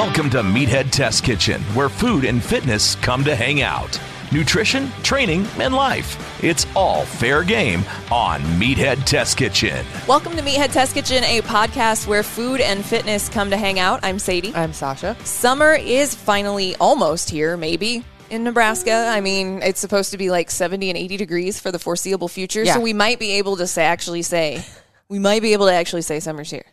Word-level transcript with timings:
Welcome 0.00 0.30
to 0.30 0.38
Meathead 0.38 0.90
Test 0.90 1.24
Kitchen, 1.24 1.60
where 1.74 1.90
food 1.90 2.24
and 2.24 2.42
fitness 2.42 2.94
come 2.94 3.22
to 3.22 3.36
hang 3.36 3.60
out. 3.60 4.00
Nutrition, 4.32 4.90
training, 5.02 5.46
and 5.58 5.74
life. 5.74 6.42
It's 6.42 6.66
all 6.74 7.04
fair 7.04 7.44
game 7.44 7.84
on 8.10 8.40
Meathead 8.58 9.04
Test 9.04 9.36
Kitchen. 9.36 9.84
Welcome 10.08 10.36
to 10.36 10.42
Meathead 10.42 10.72
Test 10.72 10.94
Kitchen, 10.94 11.22
a 11.24 11.42
podcast 11.42 12.06
where 12.06 12.22
food 12.22 12.62
and 12.62 12.82
fitness 12.82 13.28
come 13.28 13.50
to 13.50 13.58
hang 13.58 13.78
out. 13.78 14.00
I'm 14.02 14.18
Sadie. 14.18 14.54
I'm 14.54 14.72
Sausha. 14.72 15.22
Summer 15.26 15.74
is 15.74 16.14
finally 16.14 16.74
almost 16.76 17.28
here, 17.28 17.58
maybe. 17.58 18.02
In 18.30 18.42
Nebraska, 18.42 19.06
I 19.10 19.20
mean, 19.20 19.60
it's 19.62 19.80
supposed 19.80 20.12
to 20.12 20.16
be 20.16 20.30
like 20.30 20.50
70 20.50 20.88
and 20.88 20.96
80 20.96 21.18
degrees 21.18 21.60
for 21.60 21.70
the 21.70 21.78
foreseeable 21.78 22.28
future. 22.28 22.64
Yeah. 22.64 22.72
So 22.72 22.80
we 22.80 22.94
might 22.94 23.18
be 23.18 23.32
able 23.32 23.58
to 23.58 23.66
say, 23.66 23.84
actually 23.84 24.22
say, 24.22 24.64
we 25.10 25.18
might 25.18 25.42
be 25.42 25.52
able 25.52 25.66
to 25.66 25.74
actually 25.74 26.02
say 26.02 26.20
summer's 26.20 26.50
here. 26.50 26.64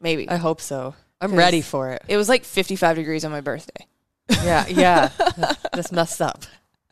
Maybe. 0.00 0.28
I 0.28 0.34
hope 0.34 0.60
so. 0.60 0.96
I'm 1.22 1.34
ready 1.34 1.62
for 1.62 1.90
it. 1.92 2.02
It 2.08 2.16
was 2.16 2.28
like 2.28 2.44
55 2.44 2.96
degrees 2.96 3.24
on 3.24 3.30
my 3.30 3.40
birthday. 3.40 3.86
Yeah, 4.28 4.66
yeah. 4.68 5.08
That's 5.72 5.92
messed 5.92 6.20
up. 6.20 6.44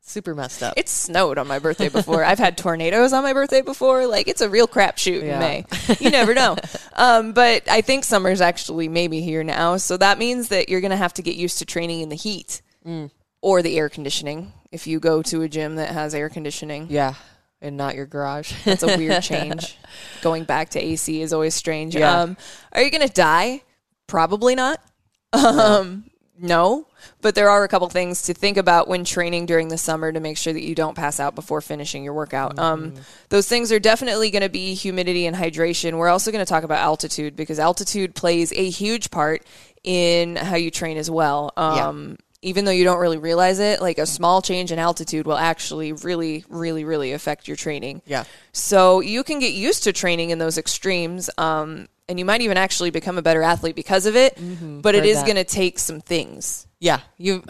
Super 0.02 0.34
messed 0.34 0.62
up. 0.62 0.74
It 0.76 0.88
snowed 0.88 1.38
on 1.38 1.46
my 1.46 1.58
birthday 1.60 1.88
before. 1.88 2.24
I've 2.24 2.38
had 2.40 2.58
tornadoes 2.58 3.12
on 3.12 3.22
my 3.22 3.32
birthday 3.32 3.60
before. 3.62 4.06
Like 4.06 4.26
it's 4.26 4.40
a 4.40 4.48
real 4.50 4.66
crapshoot 4.66 5.22
Yeah. 5.22 5.34
in 5.34 5.38
May. 5.38 5.64
You 6.00 6.10
never 6.10 6.34
know. 6.34 6.56
um, 6.94 7.32
but 7.32 7.68
I 7.70 7.80
think 7.80 8.04
summer's 8.04 8.40
actually 8.40 8.88
maybe 8.88 9.20
here 9.20 9.44
now. 9.44 9.76
So 9.76 9.96
that 9.96 10.18
means 10.18 10.48
that 10.48 10.68
you're 10.68 10.80
going 10.80 10.90
to 10.90 10.96
have 10.96 11.14
to 11.14 11.22
get 11.22 11.36
used 11.36 11.58
to 11.58 11.64
training 11.64 12.00
in 12.00 12.08
the 12.08 12.16
heat 12.16 12.62
Mm. 12.86 13.10
or 13.42 13.60
the 13.62 13.78
air 13.78 13.88
conditioning. 13.90 14.52
If 14.72 14.86
you 14.86 15.00
go 15.00 15.20
to 15.22 15.42
a 15.42 15.48
gym 15.48 15.76
that 15.76 15.90
has 15.90 16.14
air 16.14 16.28
conditioning, 16.30 16.86
yeah, 16.88 17.14
and 17.60 17.76
not 17.76 17.94
your 17.94 18.06
garage. 18.06 18.52
it's 18.64 18.82
a 18.82 18.96
weird 18.96 19.22
change. 19.32 19.76
Going 20.22 20.44
back 20.44 20.70
to 20.70 20.80
AC 20.80 21.20
is 21.20 21.32
always 21.34 21.54
strange. 21.54 21.94
Yeah. 21.94 22.20
Um, 22.22 22.36
are 22.72 22.80
you 22.82 22.90
going 22.90 23.06
to 23.06 23.12
die? 23.12 23.62
Probably 24.10 24.54
not. 24.54 24.80
Um, 25.32 26.10
no, 26.42 26.86
but 27.20 27.34
there 27.34 27.50
are 27.50 27.62
a 27.62 27.68
couple 27.68 27.88
things 27.88 28.22
to 28.22 28.34
think 28.34 28.56
about 28.56 28.88
when 28.88 29.04
training 29.04 29.44
during 29.46 29.68
the 29.68 29.76
summer 29.76 30.10
to 30.10 30.18
make 30.18 30.38
sure 30.38 30.52
that 30.52 30.62
you 30.62 30.74
don't 30.74 30.96
pass 30.96 31.20
out 31.20 31.34
before 31.34 31.60
finishing 31.60 32.02
your 32.02 32.14
workout. 32.14 32.58
Um, 32.58 32.94
those 33.28 33.46
things 33.46 33.70
are 33.70 33.78
definitely 33.78 34.30
going 34.30 34.42
to 34.42 34.48
be 34.48 34.74
humidity 34.74 35.26
and 35.26 35.36
hydration. 35.36 35.98
We're 35.98 36.08
also 36.08 36.32
going 36.32 36.44
to 36.44 36.48
talk 36.48 36.64
about 36.64 36.78
altitude 36.78 37.36
because 37.36 37.58
altitude 37.58 38.14
plays 38.14 38.52
a 38.52 38.70
huge 38.70 39.10
part 39.10 39.44
in 39.84 40.34
how 40.36 40.56
you 40.56 40.70
train 40.70 40.96
as 40.96 41.10
well. 41.10 41.52
Um, 41.56 42.16
Even 42.42 42.64
though 42.64 42.70
you 42.70 42.84
don't 42.84 42.98
really 42.98 43.18
realize 43.18 43.58
it, 43.58 43.82
like 43.82 43.98
a 43.98 44.06
small 44.06 44.40
change 44.40 44.72
in 44.72 44.78
altitude 44.78 45.26
will 45.26 45.36
actually 45.36 45.92
really, 45.92 46.44
really, 46.48 46.84
really 46.84 47.12
affect 47.12 47.46
your 47.46 47.56
training. 47.56 48.00
Yeah. 48.06 48.24
So 48.52 49.00
you 49.00 49.22
can 49.24 49.40
get 49.40 49.52
used 49.52 49.84
to 49.84 49.92
training 49.92 50.30
in 50.30 50.38
those 50.38 50.56
extremes, 50.56 51.28
um, 51.36 51.88
and 52.08 52.18
you 52.18 52.24
might 52.24 52.40
even 52.40 52.56
actually 52.56 52.90
become 52.90 53.18
a 53.18 53.22
better 53.22 53.42
athlete 53.42 53.76
because 53.76 54.06
of 54.06 54.16
it. 54.16 54.38
But 54.82 54.94
it 54.94 55.04
is 55.04 55.22
going 55.22 55.36
to 55.36 55.44
take 55.44 55.78
some 55.78 56.00
things. 56.00 56.66
Yeah, 56.78 57.00
you 57.18 57.44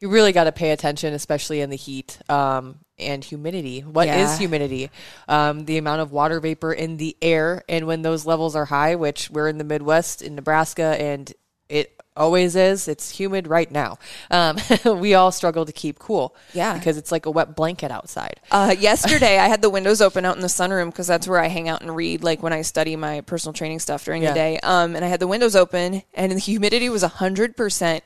you 0.00 0.08
really 0.08 0.32
got 0.32 0.44
to 0.44 0.52
pay 0.52 0.72
attention, 0.72 1.14
especially 1.14 1.60
in 1.60 1.70
the 1.70 1.76
heat 1.76 2.18
um, 2.28 2.80
and 2.98 3.22
humidity. 3.22 3.80
What 3.82 4.08
is 4.08 4.14
Yeah. 4.32 4.38
humidity? 4.38 4.90
Um, 5.28 5.64
the 5.64 5.78
amount 5.78 6.00
of 6.00 6.10
water 6.10 6.40
vapor 6.40 6.72
in 6.72 6.96
the 6.96 7.16
air, 7.22 7.62
and 7.68 7.86
when 7.86 8.02
those 8.02 8.26
levels 8.26 8.56
are 8.56 8.64
high, 8.64 8.96
which 8.96 9.30
we're 9.30 9.48
in 9.48 9.58
the 9.58 9.64
Midwest 9.64 10.20
in 10.20 10.34
Nebraska, 10.34 10.96
and 11.00 11.32
it 11.68 11.96
always 12.16 12.56
is. 12.56 12.88
It's 12.88 13.10
humid 13.10 13.46
right 13.46 13.70
now. 13.70 13.98
Um, 14.30 14.56
we 15.00 15.14
all 15.14 15.32
struggle 15.32 15.64
to 15.64 15.72
keep 15.72 15.98
cool. 15.98 16.34
Yeah. 16.52 16.76
because 16.78 16.96
it's 16.96 17.10
like 17.12 17.26
a 17.26 17.30
wet 17.30 17.54
blanket 17.56 17.90
outside. 17.90 18.40
Uh, 18.50 18.74
yesterday, 18.78 19.38
I 19.38 19.48
had 19.48 19.62
the 19.62 19.70
windows 19.70 20.00
open 20.00 20.24
out 20.24 20.36
in 20.36 20.42
the 20.42 20.48
sunroom 20.48 20.86
because 20.86 21.06
that's 21.06 21.26
where 21.28 21.38
I 21.40 21.48
hang 21.48 21.68
out 21.68 21.80
and 21.80 21.94
read, 21.94 22.22
like 22.22 22.42
when 22.42 22.52
I 22.52 22.62
study 22.62 22.96
my 22.96 23.20
personal 23.22 23.52
training 23.52 23.78
stuff 23.80 24.04
during 24.04 24.22
Yeah. 24.22 24.30
the 24.30 24.34
day. 24.34 24.58
Um, 24.62 24.94
and 24.96 25.04
I 25.04 25.08
had 25.08 25.20
the 25.20 25.26
windows 25.28 25.56
open, 25.56 26.02
and 26.14 26.32
the 26.32 26.38
humidity 26.38 26.88
was 26.88 27.02
hundred 27.02 27.56
percent, 27.56 28.04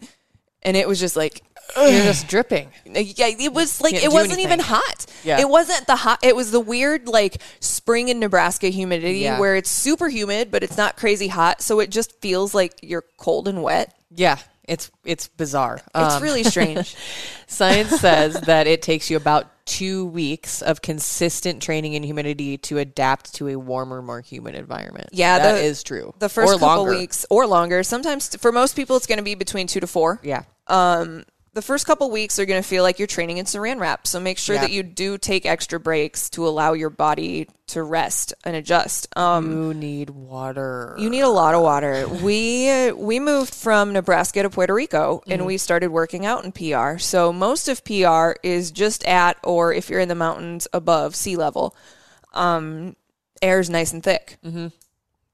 and 0.63 0.77
it 0.77 0.87
was 0.89 1.01
just 1.01 1.17
like 1.17 1.43
You're 1.77 2.03
just 2.05 2.29
dripping. 2.29 2.69
Yeah, 2.85 3.27
it 3.29 3.53
was 3.53 3.81
like 3.81 3.95
it 3.95 4.11
wasn't 4.13 4.35
anything. 4.35 4.53
even 4.53 4.61
hot. 4.61 5.07
Yeah. 5.25 5.41
It 5.41 5.49
wasn't 5.49 5.87
the 5.87 5.97
hot. 5.97 6.19
It 6.23 6.35
was 6.37 6.51
the 6.51 6.61
weird 6.61 7.09
like 7.09 7.41
spring 7.61 8.09
in 8.09 8.19
Nebraska 8.21 8.69
humidity 8.69 9.19
Yeah. 9.21 9.39
where 9.41 9.57
it's 9.57 9.71
super 9.71 10.09
humid 10.09 10.51
but 10.51 10.63
it's 10.63 10.77
not 10.77 10.97
crazy 10.97 11.29
hot, 11.29 11.61
so 11.63 11.81
it 11.81 11.91
just 11.91 12.21
feels 12.21 12.55
like 12.55 12.75
you're 12.83 13.05
cold 13.19 13.49
and 13.49 13.63
wet. 13.63 13.95
Yeah, 14.15 14.39
it's 14.65 14.91
it's 15.05 15.29
bizarre. 15.29 15.81
It's 15.95 16.15
Um, 16.17 16.23
really 16.23 16.45
strange. 16.45 16.95
Science 17.47 18.01
says 18.01 18.35
that 18.43 18.67
it 18.67 18.83
takes 18.83 19.11
you 19.11 19.17
about 19.17 19.51
two 19.67 20.07
weeks 20.07 20.63
of 20.63 20.81
consistent 20.81 21.61
training 21.61 21.95
in 21.95 22.03
humidity 22.05 22.57
to 22.57 22.79
adapt 22.79 23.35
to 23.35 23.49
a 23.49 23.57
warmer, 23.57 24.01
more 24.01 24.21
humid 24.21 24.55
environment. 24.55 25.09
Yeah, 25.13 25.39
that 25.41 25.53
the- 25.55 25.63
is 25.65 25.83
true. 25.83 26.15
the 26.21 26.29
first 26.29 26.51
Or 26.55 26.59
couple 26.59 26.85
longer. 26.85 26.91
weeks 26.99 27.27
or 27.31 27.47
longer. 27.47 27.83
Sometimes 27.83 28.35
for 28.37 28.53
most 28.53 28.77
people 28.77 28.97
it's 28.97 29.07
going 29.09 29.19
to 29.19 29.25
be 29.25 29.35
between 29.35 29.67
2 29.67 29.81
to 29.81 29.87
4. 29.89 30.21
Yeah. 30.23 30.45
The 31.57 31.63
first 31.63 31.87
couple 31.87 32.11
weeks 32.11 32.39
are 32.39 32.45
going 32.45 32.63
to 32.63 32.69
feel 32.69 32.83
like 32.83 32.99
you're 32.99 33.07
training 33.07 33.39
in 33.39 33.47
saran 33.47 33.81
wrap. 33.81 34.07
So 34.07 34.21
make 34.21 34.37
sure 34.37 34.57
Yeah. 34.57 34.61
that 34.61 34.73
you 34.73 34.83
do 34.83 35.17
take 35.17 35.47
extra 35.47 35.81
breaks 35.81 36.29
to 36.37 36.47
allow 36.47 36.75
your 36.75 36.91
body 36.91 37.49
to 37.69 37.83
rest 37.83 38.35
and 38.45 38.55
adjust. 38.55 39.09
Um 39.17 39.51
You 39.51 39.73
need 39.73 40.11
water. 40.11 40.95
You 40.99 41.09
need 41.09 41.23
a 41.23 41.31
lot 41.31 41.55
of 41.55 41.63
water. 41.63 42.07
We 42.09 42.93
we 42.93 43.19
moved 43.21 43.55
from 43.55 43.95
Nebraska 43.95 44.43
to 44.43 44.51
Puerto 44.51 44.75
Rico 44.75 45.23
and 45.27 45.47
we 45.47 45.57
started 45.57 45.89
working 45.89 46.27
out 46.27 46.45
in 46.45 46.53
PR. 46.53 46.99
So 46.99 47.33
most 47.33 47.69
of 47.69 47.83
PR 47.87 48.33
is 48.43 48.71
just 48.71 49.03
at 49.07 49.39
or 49.43 49.73
if 49.73 49.89
you're 49.89 50.01
in 50.01 50.09
the 50.11 50.15
mountains 50.15 50.69
above 50.75 51.17
sea 51.17 51.37
level. 51.37 51.75
Um, 52.35 52.97
air's 53.41 53.71
nice 53.71 53.95
and 53.95 54.03
thick. 54.05 54.37
Mm-hmm. 54.45 54.67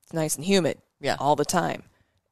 It's 0.04 0.12
nice 0.12 0.36
and 0.36 0.44
humid. 0.44 0.78
Yeah. 1.00 1.16
all 1.18 1.34
the 1.34 1.44
time. 1.44 1.82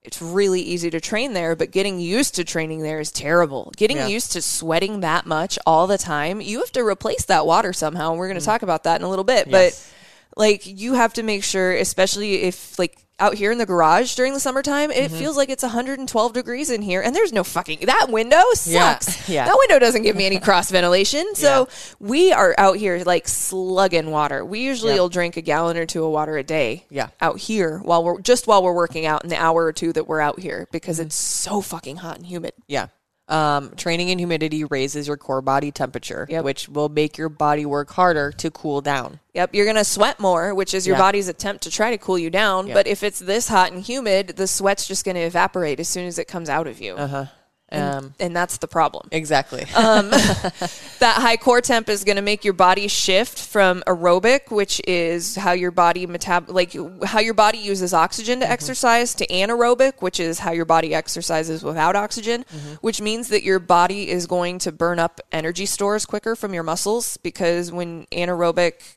It's 0.02 0.22
really 0.22 0.62
easy 0.62 0.88
to 0.90 1.00
train 1.00 1.34
there, 1.34 1.54
but 1.54 1.72
getting 1.72 2.00
used 2.00 2.34
to 2.36 2.44
training 2.44 2.80
there 2.80 3.00
is 3.00 3.10
terrible. 3.10 3.70
Getting 3.76 3.98
Yeah. 3.98 4.06
used 4.06 4.32
to 4.32 4.40
sweating 4.40 5.00
that 5.00 5.26
much 5.26 5.58
all 5.66 5.86
the 5.86 5.98
time, 5.98 6.40
you 6.40 6.60
have 6.60 6.72
to 6.72 6.80
replace 6.80 7.24
that 7.26 7.44
water 7.44 7.74
somehow. 7.74 8.10
And 8.10 8.18
we're 8.18 8.28
going 8.28 8.40
to 8.40 8.44
talk 8.44 8.62
about 8.62 8.84
that 8.84 8.98
in 8.98 9.04
a 9.04 9.10
little 9.10 9.24
bit. 9.24 9.46
Mm. 9.48 9.52
Yes. 9.52 9.74
But 9.74 9.99
like 10.36 10.66
you 10.66 10.94
have 10.94 11.12
to 11.14 11.22
make 11.22 11.44
sure 11.44 11.72
especially 11.72 12.42
if 12.42 12.78
like 12.78 12.96
out 13.18 13.34
here 13.34 13.52
in 13.52 13.58
the 13.58 13.66
garage 13.66 14.14
during 14.14 14.32
the 14.32 14.40
summertime 14.40 14.90
it 14.90 15.10
feels 15.10 15.36
like 15.36 15.50
it's 15.50 15.62
112 15.62 16.32
degrees 16.32 16.70
in 16.70 16.80
here 16.80 17.02
and 17.02 17.14
there's 17.14 17.34
no 17.34 17.44
fucking 17.44 17.78
that 17.84 18.06
window 18.08 18.40
sucks 18.54 19.28
yeah. 19.28 19.44
that 19.44 19.56
window 19.58 19.78
doesn't 19.78 20.02
give 20.04 20.16
me 20.16 20.24
any 20.24 20.38
cross 20.46 20.70
ventilation 20.70 21.34
so 21.34 21.68
we 21.98 22.32
are 22.32 22.54
out 22.56 22.78
here 22.78 23.02
like 23.04 23.28
slugging 23.28 24.10
water 24.10 24.42
we 24.42 24.60
usually 24.60 24.94
Yeah. 24.94 25.00
will 25.00 25.10
drink 25.10 25.36
a 25.36 25.42
gallon 25.42 25.76
or 25.76 25.84
two 25.84 26.02
of 26.02 26.12
water 26.12 26.38
a 26.38 26.42
day 26.42 26.86
Yeah. 26.88 27.08
out 27.20 27.38
here 27.38 27.78
while 27.80 28.02
we're 28.02 28.20
just 28.22 28.46
while 28.46 28.62
we're 28.62 28.72
working 28.74 29.04
out 29.04 29.22
in 29.22 29.28
the 29.28 29.36
hour 29.36 29.64
or 29.66 29.72
two 29.74 29.92
that 29.92 30.08
we're 30.08 30.20
out 30.20 30.40
here 30.40 30.66
because 30.72 30.96
Mm-hmm. 30.96 31.06
it's 31.08 31.16
so 31.16 31.60
fucking 31.60 31.96
hot 31.96 32.16
and 32.16 32.26
humid 32.26 32.54
Yeah. 32.68 32.86
Um, 33.30 33.70
training 33.76 34.08
in 34.08 34.18
humidity 34.18 34.64
raises 34.64 35.06
your 35.06 35.16
core 35.16 35.40
body 35.40 35.70
temperature, 35.70 36.26
Yep. 36.28 36.44
which 36.44 36.68
will 36.68 36.88
make 36.88 37.16
your 37.16 37.28
body 37.28 37.64
work 37.64 37.90
harder 37.92 38.32
to 38.32 38.50
cool 38.50 38.80
down. 38.80 39.20
Yep, 39.34 39.54
you're 39.54 39.64
going 39.66 39.76
to 39.76 39.84
sweat 39.84 40.18
more, 40.18 40.52
which 40.52 40.74
is 40.74 40.84
your 40.86 40.96
Yeah. 40.96 41.02
body's 41.02 41.28
attempt 41.28 41.62
to 41.62 41.70
try 41.70 41.92
to 41.92 41.98
cool 41.98 42.18
you 42.18 42.28
down. 42.30 42.66
Yeah. 42.66 42.74
But 42.74 42.88
if 42.88 43.02
it's 43.04 43.20
this 43.20 43.46
hot 43.48 43.70
and 43.72 43.82
humid, 43.82 44.34
the 44.36 44.48
sweat's 44.48 44.86
just 44.86 45.04
going 45.04 45.14
to 45.14 45.20
evaporate 45.22 45.78
as 45.78 45.88
soon 45.88 46.06
as 46.08 46.18
it 46.18 46.26
comes 46.26 46.48
out 46.48 46.66
of 46.66 46.80
you. 46.80 46.94
Uh-huh. 46.94 47.26
Um, 47.72 48.14
and 48.18 48.34
that's 48.34 48.58
the 48.58 48.66
problem. 48.66 49.08
exactly. 49.12 49.64
that 49.72 51.14
high 51.16 51.36
core 51.36 51.60
temp 51.60 51.88
is 51.88 52.02
going 52.04 52.16
to 52.16 52.22
make 52.22 52.44
your 52.44 52.54
body 52.54 52.88
shift 52.88 53.38
from 53.38 53.82
aerobic, 53.86 54.50
which 54.50 54.80
is 54.88 55.36
how 55.36 55.52
your 55.52 55.70
body 55.70 56.06
metab 56.06 56.48
like 56.48 56.74
how 57.04 57.20
your 57.20 57.34
body 57.34 57.58
uses 57.58 57.94
oxygen 57.94 58.40
to 58.40 58.50
exercise, 58.50 59.14
to 59.14 59.26
anaerobic, 59.28 60.02
which 60.02 60.18
is 60.18 60.40
how 60.40 60.50
your 60.50 60.64
body 60.64 60.94
exercises 60.94 61.62
without 61.62 61.94
oxygen, 61.94 62.44
which 62.80 63.00
means 63.00 63.28
that 63.28 63.44
your 63.44 63.58
body 63.58 64.10
is 64.10 64.26
going 64.26 64.58
to 64.60 64.72
burn 64.72 64.98
up 64.98 65.20
energy 65.30 65.66
stores 65.66 66.06
quicker 66.06 66.34
from 66.34 66.52
your 66.52 66.64
muscles 66.64 67.16
because 67.18 67.70
when 67.70 68.06
anaerobic 68.06 68.96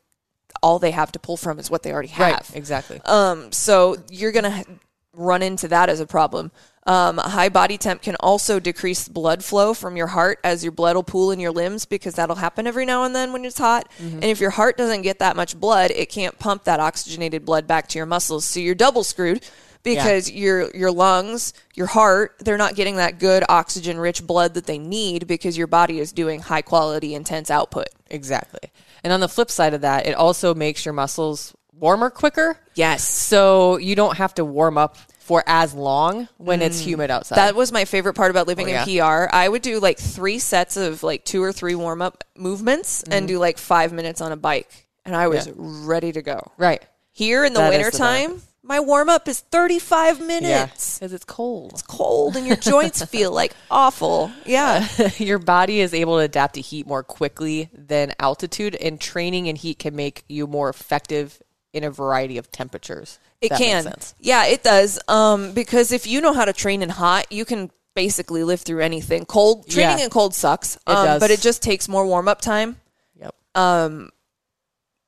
all 0.61 0.79
they 0.79 0.91
have 0.91 1.11
to 1.11 1.19
pull 1.19 1.37
from 1.37 1.59
is 1.59 1.69
what 1.69 1.83
they 1.83 1.91
already 1.91 2.07
have. 2.07 2.31
right. 2.31 2.55
Exactly. 2.55 3.01
Um, 3.05 3.51
so 3.51 3.97
you're 4.09 4.31
going 4.31 4.45
to 4.45 4.65
run 5.13 5.43
into 5.43 5.67
that 5.67 5.89
as 5.89 5.99
a 5.99 6.07
problem. 6.07 6.51
Um, 6.85 7.18
high 7.18 7.50
body 7.50 7.77
temp 7.77 8.01
can 8.01 8.15
also 8.19 8.59
decrease 8.59 9.07
blood 9.07 9.44
flow 9.44 9.74
from 9.74 9.95
your 9.95 10.07
heart 10.07 10.39
as 10.44 10.63
your 10.63 10.74
blood 10.74 10.95
will 10.95 11.03
pool 11.03 11.31
in 11.31 11.39
your 11.39 11.51
limbs 11.51 11.85
because 11.85 12.15
that'll 12.15 12.35
happen 12.35 12.68
every 12.68 12.85
now 12.85 13.06
and 13.06 13.15
then 13.15 13.31
when 13.31 13.45
it's 13.45 13.57
hot. 13.57 13.89
And 14.15 14.25
if 14.25 14.41
your 14.41 14.50
heart 14.50 14.77
doesn't 14.77 15.03
get 15.03 15.19
that 15.19 15.38
much 15.38 15.57
blood, 15.57 15.91
it 15.91 16.09
can't 16.09 16.38
pump 16.39 16.65
that 16.65 16.81
oxygenated 16.81 17.45
blood 17.45 17.68
back 17.68 17.88
to 17.89 18.00
your 18.00 18.06
muscles. 18.06 18.44
So 18.44 18.59
you're 18.59 18.75
double 18.75 19.06
screwed 19.06 19.45
because 19.83 20.31
your 20.31 20.75
your 20.75 20.91
lungs, 20.91 21.53
your 21.74 21.88
heart, 21.88 22.35
they're 22.39 22.57
not 22.57 22.75
getting 22.75 22.97
that 22.97 23.19
good 23.19 23.44
oxygen 23.47 23.97
rich 23.97 24.25
blood 24.25 24.53
that 24.56 24.65
they 24.65 24.77
need 24.77 25.27
because 25.27 25.57
your 25.57 25.68
body 25.68 26.00
is 26.00 26.12
doing 26.12 26.41
high 26.41 26.62
quality 26.62 27.13
intense 27.13 27.50
output. 27.51 27.88
Exactly. 28.09 28.71
And 29.03 29.13
on 29.13 29.19
the 29.19 29.29
flip 29.29 29.51
side 29.51 29.74
of 29.74 29.81
that, 29.81 30.06
it 30.06 30.15
also 30.15 30.53
makes 30.53 30.86
your 30.86 30.94
muscles 30.94 31.53
warmer 31.77 32.09
quicker. 32.09 32.57
Yes. 32.75 33.07
So 33.07 33.77
you 33.77 33.95
don't 33.95 34.18
have 34.18 34.33
to 34.36 34.45
warm 34.45 34.77
up 34.77 34.97
for 35.23 35.41
as 35.47 35.73
long 35.73 36.27
when 36.37 36.61
it's 36.61 36.79
humid 36.79 37.09
outside. 37.09 37.37
That 37.37 37.55
was 37.55 37.71
my 37.71 37.85
favorite 37.85 38.13
part 38.13 38.29
about 38.29 38.45
living 38.47 38.67
Oh, 38.69 38.83
in 38.83 38.83
PR. 38.99 39.29
I 39.33 39.47
would 39.47 39.61
do 39.61 39.79
like 39.79 39.97
three 39.97 40.37
sets 40.37 40.75
of 40.75 41.01
like 41.01 41.23
two 41.23 41.41
or 41.41 41.53
three 41.53 41.75
warm 41.75 42.01
up 42.01 42.25
movements 42.35 43.03
and 43.03 43.27
do 43.27 43.39
like 43.39 43.57
five 43.57 43.93
minutes 43.93 44.19
on 44.19 44.31
a 44.31 44.35
bike. 44.35 44.87
And 45.05 45.15
I 45.15 45.27
was 45.29 45.47
Mm-hmm. 45.47 45.63
Yeah. 45.63 45.87
ready 45.87 46.11
to 46.11 46.21
go. 46.21 46.51
right. 46.57 46.83
Here 47.11 47.45
in 47.45 47.53
the 47.53 47.59
That 47.59 47.73
is 47.73 47.77
the 47.77 47.77
wintertime, 48.01 48.41
my 48.63 48.79
warm 48.79 49.07
up 49.07 49.27
is 49.27 49.39
35 49.39 50.19
minutes. 50.19 50.97
Because 50.99 51.13
it's 51.13 51.25
cold. 51.25 51.73
It's 51.73 51.81
cold 51.83 52.35
and 52.35 52.47
your 52.47 52.55
joints 52.57 53.03
feel 53.13 53.31
like 53.31 53.53
awful. 53.69 54.31
Yeah. 54.45 54.87
your 55.17 55.37
body 55.39 55.79
is 55.79 55.93
able 55.93 56.17
to 56.17 56.23
adapt 56.23 56.55
to 56.55 56.61
heat 56.61 56.87
more 56.87 57.03
quickly 57.03 57.69
than 57.73 58.13
altitude, 58.19 58.75
and 58.75 58.99
training 58.99 59.45
in 59.45 59.55
heat 59.55 59.79
can 59.79 59.95
make 59.95 60.23
you 60.27 60.47
more 60.47 60.69
effective 60.69 61.41
in 61.73 61.83
a 61.83 61.89
variety 61.91 62.37
of 62.37 62.51
temperatures. 62.51 63.19
It 63.41 63.49
can. 63.49 63.91
Yeah, 64.19 64.45
it 64.45 64.63
does. 64.63 64.99
Um, 65.07 65.51
because 65.53 65.91
if 65.91 66.07
you 66.07 66.21
know 66.21 66.31
how 66.33 66.45
to 66.45 66.53
train 66.53 66.81
in 66.81 66.89
hot, 66.89 67.31
you 67.31 67.43
can 67.45 67.71
basically 67.95 68.43
live 68.43 68.61
through 68.61 68.79
anything. 68.81 69.25
Cold 69.25 69.67
training 69.67 69.99
Yeah. 69.99 70.05
in 70.05 70.09
cold 70.09 70.33
sucks. 70.33 70.75
It 70.75 70.81
um, 70.87 71.05
does. 71.05 71.19
but 71.19 71.31
it 71.31 71.41
just 71.41 71.61
takes 71.61 71.89
more 71.89 72.05
warm 72.05 72.27
up 72.27 72.41
time. 72.41 72.77
Yep. 73.19 73.35
Um, 73.55 74.09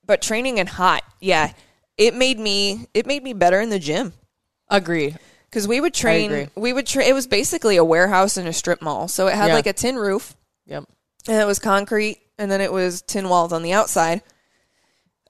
But 0.05 0.21
training 0.21 0.57
in 0.57 0.67
hot, 0.67 1.03
yeah, 1.19 1.53
it 1.97 2.13
made 2.13 2.37
me 2.39 2.87
it 2.93 3.05
made 3.05 3.23
me 3.23 3.33
better 3.33 3.59
in 3.61 3.69
the 3.69 3.79
gym. 3.79 4.13
Agreed. 4.69 5.17
Because 5.49 5.67
we 5.67 5.79
would 5.79 5.93
train, 5.93 6.31
agree. 6.31 6.47
we 6.55 6.73
would 6.73 6.85
train. 6.85 7.07
It 7.07 7.13
was 7.13 7.27
basically 7.27 7.77
a 7.77 7.83
warehouse 7.83 8.35
in 8.37 8.45
a 8.45 8.53
strip 8.53 8.81
mall. 8.81 9.07
So 9.07 9.27
it 9.27 9.35
had 9.35 9.47
Yeah. 9.47 9.53
like 9.53 9.67
a 9.67 9.73
tin 9.73 9.95
roof, 9.95 10.35
Yep. 10.65 10.83
and 11.27 11.41
it 11.41 11.45
was 11.45 11.59
concrete, 11.59 12.19
and 12.37 12.51
then 12.51 12.59
it 12.59 12.71
was 12.73 13.01
tin 13.01 13.29
walls 13.29 13.53
on 13.53 13.61
the 13.63 13.71
outside. 13.71 14.21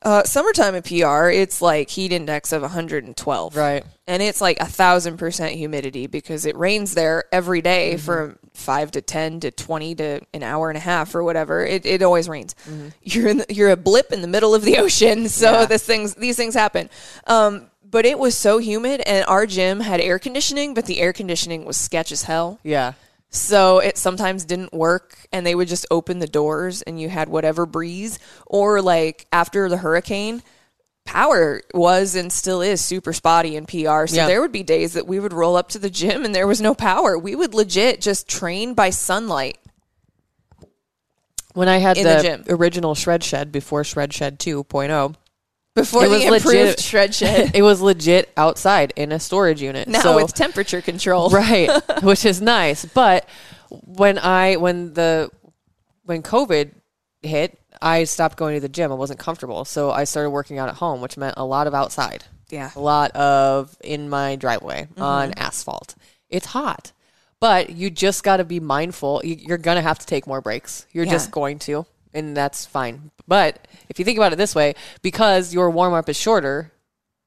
Uh, 0.05 0.23
summertime 0.23 0.75
at 0.75 0.85
PR, 0.85 1.29
it's 1.29 1.61
like 1.63 1.89
heat 1.89 2.11
index 2.11 2.51
of 2.53 2.61
112, 2.61 3.55
Right. 3.57 3.83
And 4.07 4.21
it's 4.21 4.39
like 4.39 4.59
a 4.59 4.65
thousand 4.67 5.17
percent 5.17 5.55
humidity 5.55 6.05
because 6.05 6.45
it 6.45 6.55
rains 6.55 6.93
there 6.93 7.23
every 7.31 7.61
day 7.63 7.95
Mm-hmm. 7.95 8.05
from 8.05 8.39
five 8.53 8.91
to 8.91 9.01
ten 9.01 9.39
to 9.39 9.49
twenty 9.49 9.95
to 9.95 10.21
an 10.33 10.43
hour 10.43 10.69
and 10.69 10.77
a 10.77 10.79
half 10.81 11.15
or 11.15 11.23
whatever. 11.23 11.65
It, 11.65 11.85
it 11.87 12.03
always 12.03 12.29
rains. 12.29 12.53
You're 13.01 13.27
in 13.29 13.37
the, 13.39 13.45
you're 13.49 13.71
a 13.71 13.75
blip 13.75 14.11
in 14.13 14.21
the 14.21 14.27
middle 14.27 14.53
of 14.53 14.61
the 14.61 14.77
ocean, 14.85 15.27
so 15.27 15.47
Mm-hmm. 15.47 15.59
Yeah. 15.61 15.65
this 15.65 15.83
things 15.83 16.13
these 16.15 16.37
things 16.37 16.53
happen. 16.53 16.89
Um, 17.25 17.71
but 17.89 18.05
it 18.05 18.19
was 18.19 18.37
so 18.37 18.59
humid, 18.59 19.01
and 19.07 19.25
our 19.27 19.45
gym 19.47 19.79
had 19.79 19.99
air 20.01 20.19
conditioning, 20.19 20.73
but 20.75 20.85
the 20.85 20.99
air 21.01 21.11
conditioning 21.13 21.65
was 21.65 21.75
sketch 21.77 22.11
as 22.11 22.23
hell. 22.23 22.59
Yeah. 22.61 22.93
So 23.35 23.79
it 23.79 23.97
sometimes 23.97 24.45
didn't 24.45 24.73
work 24.73 25.17
and 25.31 25.45
they 25.45 25.55
would 25.55 25.67
just 25.67 25.85
open 25.91 26.19
the 26.19 26.27
doors 26.27 26.81
and 26.83 26.99
you 26.99 27.09
had 27.09 27.27
whatever 27.29 27.65
breeze 27.65 28.17
or 28.45 28.81
like 28.81 29.27
after 29.31 29.67
the 29.69 29.77
hurricane 29.77 30.41
power 31.05 31.61
was 31.73 32.15
and 32.15 32.31
still 32.31 32.61
is 32.61 32.83
super 32.83 33.13
spotty 33.13 33.55
in 33.55 33.65
PR. 33.65 34.07
So 34.07 34.15
Yeah. 34.15 34.27
there 34.27 34.41
would 34.41 34.51
be 34.51 34.63
days 34.63 34.93
that 34.93 35.05
we 35.05 35.19
would 35.19 35.33
roll 35.33 35.55
up 35.55 35.69
to 35.69 35.79
the 35.79 35.89
gym 35.89 36.23
and 36.25 36.33
there 36.33 36.47
was 36.47 36.61
no 36.61 36.73
power. 36.73 37.17
We 37.17 37.35
would 37.35 37.53
legit 37.53 38.01
just 38.01 38.27
train 38.27 38.73
by 38.73 38.89
sunlight. 38.89 39.57
When 41.53 41.67
I 41.69 41.77
had 41.77 41.97
the 41.97 42.03
the, 42.03 42.21
gym. 42.21 42.43
original 42.49 42.95
Shred 42.95 43.23
Shed 43.23 43.51
before 43.51 43.83
Shred 43.83 44.13
Shed 44.13 44.39
2.0, 44.39 45.15
Before 45.75 46.05
It 46.05 46.07
the 46.09 46.15
was 46.15 46.23
improved 46.23 46.45
legit. 46.45 46.79
shred 46.79 47.13
shed. 47.13 47.51
it 47.55 47.61
was 47.61 47.81
legit 47.81 48.31
outside 48.37 48.93
in 48.95 49.11
a 49.11 49.19
storage 49.19 49.61
unit. 49.61 49.87
now 49.89 49.99
so, 49.99 50.15
with 50.15 50.33
temperature 50.33 50.81
control. 50.81 51.29
right, 51.31 51.69
which 52.03 52.25
is 52.25 52.41
nice. 52.41 52.85
But 52.85 53.27
when 53.69 54.17
I 54.17 54.55
when 54.55 54.93
the 54.93 55.29
when 56.05 56.23
COVID 56.23 56.71
hit, 57.21 57.59
I 57.81 58.05
stopped 58.05 58.37
going 58.37 58.55
to 58.55 58.61
the 58.61 58.69
gym. 58.69 58.89
I 58.91 58.95
wasn't 58.95 59.19
comfortable, 59.19 59.65
so 59.65 59.91
I 59.91 60.05
started 60.05 60.29
working 60.29 60.59
out 60.59 60.69
at 60.69 60.75
home, 60.75 61.01
which 61.01 61.17
meant 61.17 61.33
a 61.37 61.43
lot 61.45 61.67
of 61.67 61.73
outside. 61.73 62.23
Yeah. 62.49 62.69
a 62.75 62.79
lot 62.79 63.11
of 63.15 63.75
in 63.83 64.07
my 64.07 64.35
driveway 64.35 64.83
mm-hmm. 64.83 65.01
on 65.01 65.33
asphalt. 65.33 65.95
It's 66.29 66.45
hot, 66.45 66.91
but 67.39 67.71
you 67.71 67.89
just 67.89 68.23
got 68.23 68.37
to 68.37 68.43
be 68.45 68.59
mindful. 68.59 69.21
You- 69.25 69.37
You're 69.39 69.57
gonna 69.57 69.81
have 69.81 69.97
to 69.99 70.05
take 70.05 70.25
more 70.27 70.41
breaks. 70.41 70.85
You're 70.93 71.05
Yeah. 71.05 71.11
just 71.11 71.31
going 71.31 71.57
to, 71.59 71.85
and 72.15 72.35
that's 72.35 72.65
fine. 72.65 73.11
But 73.27 73.67
if 73.89 73.99
you 73.99 74.05
think 74.05 74.17
about 74.17 74.33
it 74.33 74.37
this 74.37 74.55
way, 74.55 74.73
because 75.03 75.53
your 75.53 75.69
warm 75.69 75.93
up 75.93 76.09
is 76.09 76.17
shorter, 76.17 76.71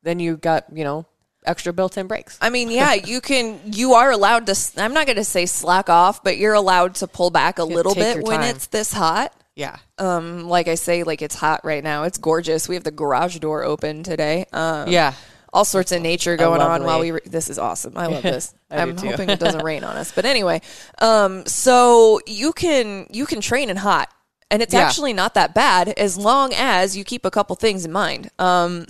then 0.02 0.19
you 0.19 0.37
got 0.37 0.64
you 0.73 0.82
know 0.85 1.06
extra 1.46 1.73
built 1.73 1.96
in 1.96 2.06
breaks. 2.08 2.37
I 2.40 2.50
mean, 2.50 2.70
yeah, 2.70 2.94
you 3.06 3.20
can. 3.20 3.61
You 3.64 3.94
are 3.94 4.11
allowed 4.11 4.46
to. 4.46 4.56
I'm 4.79 4.94
not 4.94 5.06
going 5.06 5.17
to 5.17 5.25
say 5.25 5.46
slack 5.46 5.88
off, 5.88 6.25
but 6.25 6.37
you're 6.38 6.55
allowed 6.55 6.96
to 6.96 7.06
pull 7.06 7.31
back 7.31 7.58
a 7.58 7.64
little 7.64 7.94
bit 7.94 8.23
when 8.23 8.40
time. 8.40 8.55
it's 8.56 8.67
this 8.67 8.93
hot. 8.93 9.32
Yeah. 9.55 9.76
Um, 9.99 10.44
like 10.49 10.69
I 10.69 10.76
say, 10.76 11.02
like 11.02 11.20
it's 11.20 11.35
hot 11.35 11.62
right 11.64 11.82
now. 11.82 12.05
It's 12.05 12.19
gorgeous. 12.19 12.69
We 12.69 12.76
have 12.76 12.85
the 12.85 12.93
garage 12.93 13.38
door 13.38 13.64
open 13.64 14.05
today. 14.05 14.46
Um, 14.52 14.88
Yeah. 14.88 15.14
all 15.52 15.64
sorts 15.64 15.90
of 15.90 16.00
nature 16.00 16.37
going 16.37 16.61
on 16.61 16.85
while 16.85 17.00
we. 17.00 17.11
Re- 17.11 17.20
this 17.26 17.50
is 17.50 17.58
awesome. 17.58 17.94
I 17.99 18.06
love 18.06 18.23
this. 18.35 18.55
I 18.70 18.81
I'm 18.82 18.96
hoping 18.96 19.31
it 19.31 19.40
doesn't 19.40 19.64
rain 19.64 19.82
on 19.82 19.96
us. 19.96 20.12
But 20.14 20.26
anyway, 20.26 20.61
um, 21.00 21.44
so 21.46 22.20
you 22.26 22.52
can 22.52 23.08
you 23.11 23.26
can 23.26 23.40
train 23.40 23.69
in 23.69 23.76
hot, 23.76 24.08
and 24.50 24.62
it's 24.62 24.73
Yeah. 24.75 24.81
actually 24.81 25.12
not 25.12 25.35
that 25.35 25.55
bad 25.55 25.89
as 25.91 26.17
long 26.17 26.53
as 26.55 26.97
you 26.97 27.05
keep 27.05 27.25
a 27.25 27.31
couple 27.31 27.55
things 27.56 27.85
in 27.85 27.93
mind. 27.93 28.31
Um, 28.39 28.87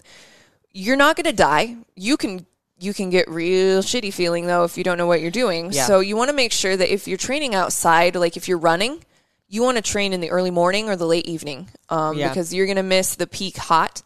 you're 0.73 0.97
not 0.97 1.17
going 1.17 1.25
to 1.27 1.33
die. 1.33 1.77
You 1.97 2.17
can 2.17 2.47
you 2.81 2.95
can 2.95 3.11
get 3.11 3.29
real 3.29 3.83
shitty 3.83 4.15
feeling 4.15 4.47
though 4.47 4.63
if 4.63 4.79
you 4.79 4.85
don't 4.85 4.99
know 4.99 5.07
what 5.07 5.21
you're 5.21 5.33
doing. 5.33 5.73
Yeah. 5.73 5.87
So 5.87 5.99
you 5.99 6.17
want 6.17 6.29
to 6.31 6.37
make 6.37 6.53
sure 6.53 6.77
that 6.77 6.93
if 6.93 7.09
you're 7.09 7.19
training 7.19 7.53
outside, 7.55 8.15
like 8.15 8.37
if 8.37 8.47
you're 8.47 8.57
running, 8.59 9.03
you 9.49 9.63
want 9.63 9.77
to 9.79 9.83
train 9.83 10.13
in 10.13 10.21
the 10.21 10.31
early 10.31 10.53
morning 10.53 10.89
or 10.89 10.95
the 10.95 11.07
late 11.07 11.27
evening, 11.27 11.69
um, 11.89 12.17
Yeah. 12.17 12.29
because 12.29 12.55
you're 12.55 12.67
going 12.67 12.77
to 12.77 12.85
miss 12.85 13.17
the 13.17 13.27
peak 13.27 13.57
hot. 13.57 14.03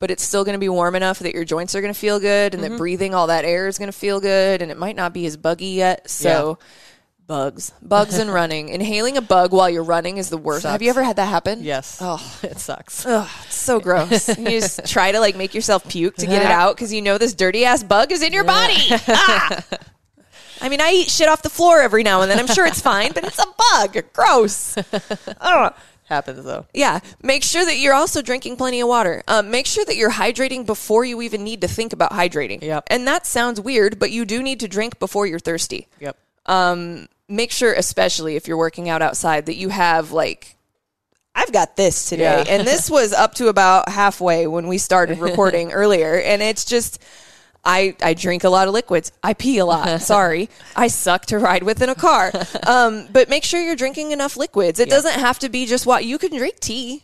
But 0.00 0.10
it's 0.10 0.22
still 0.22 0.42
going 0.44 0.54
to 0.54 0.58
be 0.58 0.68
warm 0.70 0.94
enough 0.96 1.18
that 1.20 1.34
your 1.34 1.44
joints 1.44 1.74
are 1.74 1.80
going 1.80 1.92
to 1.92 1.98
feel 1.98 2.18
good, 2.18 2.54
and 2.54 2.62
Mm-hmm. 2.62 2.72
that 2.72 2.78
breathing 2.78 3.14
all 3.14 3.26
that 3.28 3.44
air 3.44 3.68
is 3.68 3.76
going 3.78 3.88
to 3.92 3.96
feel 3.96 4.20
good, 4.20 4.60
and 4.62 4.70
it 4.70 4.78
might 4.78 4.96
not 4.96 5.12
be 5.12 5.24
as 5.26 5.36
buggy 5.36 5.66
yet. 5.66 6.08
So, 6.10 6.58
bugs, 7.26 7.72
bugs, 7.82 8.18
and 8.18 8.32
running. 8.34 8.68
Inhaling 8.68 9.16
a 9.16 9.20
bug 9.22 9.52
while 9.52 9.68
you're 9.70 9.82
running 9.84 10.18
is 10.18 10.30
the 10.30 10.36
worst. 10.38 10.66
Have 10.66 10.82
you 10.82 10.90
ever 10.90 11.02
had 11.02 11.16
that 11.16 11.26
happen? 11.26 11.62
Yes. 11.62 11.98
Oh, 12.00 12.38
it 12.42 12.58
sucks. 12.58 13.04
Ugh, 13.06 13.28
it's 13.46 13.54
so 13.54 13.80
gross. 13.80 14.28
you 14.38 14.50
just 14.60 14.86
try 14.86 15.12
to 15.12 15.20
like 15.20 15.36
make 15.36 15.54
yourself 15.54 15.88
puke 15.88 16.16
to 16.16 16.26
get 16.26 16.42
it 16.42 16.50
out 16.50 16.76
because 16.76 16.92
you 16.92 17.02
know 17.02 17.18
this 17.18 17.34
dirty 17.34 17.64
ass 17.64 17.82
bug 17.82 18.12
is 18.12 18.22
in 18.22 18.32
your 18.32 18.44
body. 18.44 18.76
Ah! 19.08 19.64
I 20.60 20.68
mean, 20.68 20.80
I 20.80 20.92
eat 20.92 21.10
shit 21.10 21.28
off 21.28 21.42
the 21.42 21.50
floor 21.50 21.80
every 21.82 22.02
now 22.02 22.22
and 22.22 22.30
then. 22.30 22.38
I'm 22.38 22.46
sure 22.46 22.64
it's 22.66 22.80
fine, 22.80 23.12
but 23.12 23.24
it's 23.24 23.38
a 23.38 23.46
bug. 23.72 24.04
Gross. 24.12 24.76
Ugh. 25.40 25.74
Happens 26.06 26.44
though. 26.44 26.66
Yeah. 26.74 27.00
Make 27.22 27.42
sure 27.42 27.64
that 27.64 27.78
you're 27.78 27.94
also 27.94 28.20
drinking 28.20 28.56
plenty 28.56 28.80
of 28.80 28.88
water. 28.88 29.22
Um, 29.26 29.50
make 29.50 29.66
sure 29.66 29.84
that 29.86 29.96
you're 29.96 30.10
hydrating 30.10 30.66
before 30.66 31.04
you 31.04 31.22
even 31.22 31.44
need 31.44 31.62
to 31.62 31.68
think 31.68 31.94
about 31.94 32.12
hydrating. 32.12 32.62
Yep. 32.62 32.84
And 32.88 33.06
that 33.06 33.26
sounds 33.26 33.58
weird, 33.60 33.98
but 33.98 34.10
you 34.10 34.26
do 34.26 34.42
need 34.42 34.60
to 34.60 34.68
drink 34.68 34.98
before 34.98 35.26
you're 35.26 35.38
thirsty 35.38 35.88
Yep. 36.00 36.16
Make 36.46 37.50
sure, 37.50 37.72
especially 37.72 38.36
if 38.36 38.48
you're 38.48 38.56
working 38.56 38.88
out 38.88 39.02
outside, 39.02 39.46
that 39.46 39.56
you 39.56 39.68
have 39.70 40.12
like, 40.12 40.56
I've 41.34 41.52
got 41.52 41.76
this 41.76 42.08
today. 42.08 42.44
Yeah. 42.46 42.54
and 42.54 42.66
this 42.66 42.88
was 42.88 43.12
up 43.12 43.34
to 43.34 43.48
about 43.48 43.88
halfway 43.88 44.46
when 44.46 44.68
we 44.68 44.78
started 44.78 45.18
recording 45.30 45.72
earlier. 45.72 46.14
And 46.20 46.42
it's 46.42 46.64
just, 46.64 47.02
I, 47.64 47.96
I 48.02 48.14
drink 48.14 48.44
a 48.44 48.48
lot 48.50 48.68
of 48.68 48.74
liquids. 48.74 49.10
I 49.22 49.34
pee 49.34 49.58
a 49.58 49.66
lot. 49.66 50.00
Sorry. 50.02 50.48
I 50.76 50.88
suck 50.88 51.26
to 51.26 51.38
ride 51.38 51.62
with 51.62 51.82
in 51.82 51.88
a 51.88 51.94
car. 51.94 52.32
Um, 52.66 53.08
but 53.12 53.28
make 53.28 53.44
sure 53.44 53.60
you're 53.60 53.76
drinking 53.76 54.12
enough 54.12 54.38
liquids. 54.38 54.80
It 54.80 54.88
doesn't 54.88 55.20
have 55.20 55.38
to 55.40 55.50
be 55.50 55.66
just 55.66 55.84
what 55.84 56.04
you 56.04 56.16
can 56.18 56.34
drink 56.36 56.60
tea. 56.60 57.02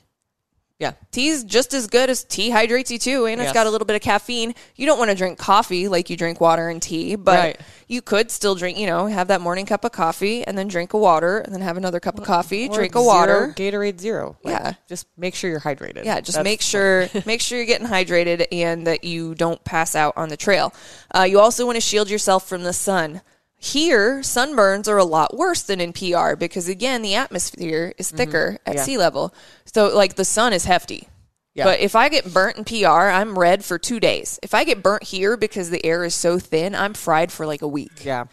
Yeah. 0.80 0.92
Tea's 1.12 1.44
just 1.44 1.74
as 1.74 1.86
good 1.86 2.08
as 2.08 2.24
tea 2.24 2.48
hydrates 2.50 2.90
you 2.90 2.98
too, 2.98 3.26
and 3.26 3.38
it's 3.38 3.48
Yes. 3.48 3.54
got 3.54 3.66
a 3.66 3.70
little 3.70 3.84
bit 3.84 3.96
of 3.96 4.02
caffeine. 4.02 4.54
You 4.76 4.86
don't 4.86 4.98
want 4.98 5.10
to 5.10 5.14
drink 5.14 5.38
coffee 5.38 5.88
like 5.88 6.08
you 6.08 6.16
drink 6.16 6.40
water 6.40 6.70
and 6.70 6.80
tea, 6.80 7.16
but 7.16 7.38
Right. 7.38 7.60
you 7.86 8.00
could 8.00 8.30
still 8.30 8.54
drink, 8.54 8.78
you 8.78 8.86
know, 8.86 9.06
have 9.06 9.28
that 9.28 9.42
morning 9.42 9.66
cup 9.66 9.84
of 9.84 9.92
coffee 9.92 10.42
and 10.42 10.56
then 10.56 10.68
drink 10.68 10.94
a 10.94 10.98
water 10.98 11.38
and 11.38 11.54
then 11.54 11.60
have 11.60 11.76
another 11.76 12.00
cup 12.00 12.18
of 12.18 12.24
coffee, 12.24 12.66
Or 12.68 12.74
drink 12.74 12.94
a 12.94 12.98
zero 12.98 13.06
water. 13.06 13.54
Gatorade 13.54 14.00
zero. 14.00 14.38
Like, 14.42 14.54
Yeah. 14.54 14.72
Just 14.88 15.06
make 15.18 15.34
sure 15.34 15.50
you're 15.50 15.60
hydrated. 15.60 16.06
Yeah, 16.06 16.20
just 16.20 16.36
That's- 16.36 16.44
make 16.50 16.62
sure 16.62 17.10
make 17.26 17.42
sure 17.42 17.58
you're 17.58 17.66
getting 17.66 17.86
hydrated 17.86 18.46
and 18.50 18.86
that 18.86 19.04
you 19.04 19.34
don't 19.34 19.62
pass 19.64 19.94
out 19.94 20.14
on 20.16 20.30
the 20.30 20.36
trail. 20.38 20.72
Uh, 21.14 21.24
you 21.24 21.38
also 21.40 21.66
want 21.66 21.76
to 21.76 21.80
shield 21.82 22.08
yourself 22.08 22.48
from 22.48 22.62
the 22.62 22.72
sun. 22.72 23.20
Here, 23.62 24.20
sunburns 24.20 24.88
are 24.88 24.96
a 24.96 25.04
lot 25.04 25.36
worse 25.36 25.60
than 25.62 25.80
in 25.82 25.92
PR 25.92 26.34
because 26.34 26.66
again, 26.66 27.02
the 27.02 27.14
atmosphere 27.14 27.92
is 27.98 28.10
thicker 28.10 28.56
at 28.64 28.70
Mm-hmm. 28.72 28.76
Yeah. 28.78 28.82
sea 28.84 28.96
level. 28.98 29.34
So 29.66 29.94
like 29.94 30.14
the 30.14 30.24
sun 30.24 30.54
is 30.54 30.64
hefty. 30.64 31.08
Yeah. 31.52 31.64
But 31.64 31.80
if 31.80 31.94
I 31.94 32.08
get 32.08 32.32
burnt 32.32 32.56
in 32.56 32.64
PR, 32.64 32.86
I'm 32.88 33.38
red 33.38 33.62
for 33.64 33.78
two 33.78 34.00
days. 34.00 34.38
If 34.42 34.54
I 34.54 34.64
get 34.64 34.82
burnt 34.82 35.02
here 35.02 35.36
because 35.36 35.68
the 35.68 35.84
air 35.84 36.04
is 36.04 36.14
so 36.14 36.38
thin, 36.38 36.74
I'm 36.74 36.94
fried 36.94 37.30
for 37.30 37.44
like 37.44 37.60
a 37.60 37.68
week. 37.68 38.02
Yeah. 38.02 38.24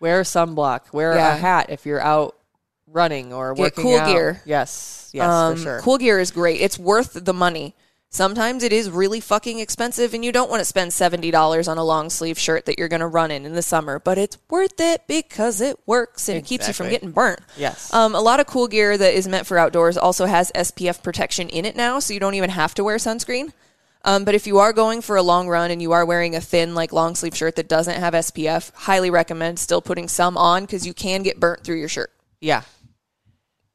Wear 0.00 0.22
sunblock. 0.22 0.92
Wear 0.92 1.14
Yeah. 1.14 1.34
a 1.34 1.36
hat 1.36 1.66
if 1.68 1.84
you're 1.84 2.00
out 2.00 2.34
running 2.86 3.32
or 3.34 3.54
Get 3.54 3.60
working 3.60 3.84
cool 3.84 3.98
out. 3.98 4.06
gear. 4.06 4.40
Yes. 4.46 5.10
Yes, 5.12 5.28
Um, 5.28 5.56
for 5.56 5.62
sure. 5.62 5.80
Cool 5.80 5.98
gear 5.98 6.18
is 6.20 6.30
great. 6.30 6.60
It's 6.62 6.78
worth 6.78 7.12
the 7.22 7.34
money. 7.34 7.74
Sometimes 8.14 8.62
it 8.62 8.72
is 8.72 8.92
really 8.92 9.18
fucking 9.18 9.58
expensive, 9.58 10.14
and 10.14 10.24
you 10.24 10.30
don't 10.30 10.48
want 10.48 10.60
to 10.60 10.64
spend 10.64 10.92
seventy 10.92 11.32
dollars 11.32 11.66
on 11.66 11.78
a 11.78 11.84
long 11.84 12.10
sleeve 12.10 12.38
shirt 12.38 12.64
that 12.66 12.78
you're 12.78 12.86
going 12.86 13.00
to 13.00 13.08
run 13.08 13.32
in 13.32 13.44
in 13.44 13.54
the 13.54 13.60
summer. 13.60 13.98
But 13.98 14.18
it's 14.18 14.38
worth 14.48 14.78
it 14.78 15.02
because 15.08 15.60
it 15.60 15.80
works 15.84 16.28
and 16.28 16.38
it 16.38 16.44
keeps 16.44 16.68
you 16.68 16.74
from 16.74 16.90
getting 16.90 17.10
burnt. 17.10 17.40
Yes. 17.56 17.92
Um, 17.92 18.14
a 18.14 18.20
lot 18.20 18.38
of 18.38 18.46
cool 18.46 18.68
gear 18.68 18.96
that 18.96 19.14
is 19.14 19.26
meant 19.26 19.48
for 19.48 19.58
outdoors 19.58 19.96
also 19.96 20.26
has 20.26 20.52
SPF 20.54 21.02
protection 21.02 21.48
in 21.48 21.64
it 21.64 21.74
now, 21.74 21.98
so 21.98 22.14
you 22.14 22.20
don't 22.20 22.34
even 22.34 22.50
have 22.50 22.72
to 22.74 22.84
wear 22.84 22.98
sunscreen. 22.98 23.52
Um, 24.04 24.24
but 24.24 24.36
if 24.36 24.46
you 24.46 24.58
are 24.58 24.72
going 24.72 25.00
for 25.00 25.16
a 25.16 25.22
long 25.22 25.48
run 25.48 25.72
and 25.72 25.82
you 25.82 25.90
are 25.90 26.04
wearing 26.04 26.36
a 26.36 26.40
thin, 26.40 26.76
like 26.76 26.92
long 26.92 27.16
sleeve 27.16 27.36
shirt 27.36 27.56
that 27.56 27.66
doesn't 27.66 27.98
have 27.98 28.14
SPF, 28.14 28.72
highly 28.74 29.10
recommend 29.10 29.58
still 29.58 29.82
putting 29.82 30.06
some 30.06 30.36
on 30.36 30.62
because 30.62 30.86
you 30.86 30.94
can 30.94 31.24
get 31.24 31.40
burnt 31.40 31.64
through 31.64 31.80
your 31.80 31.88
shirt. 31.88 32.12
yeah. 32.40 32.62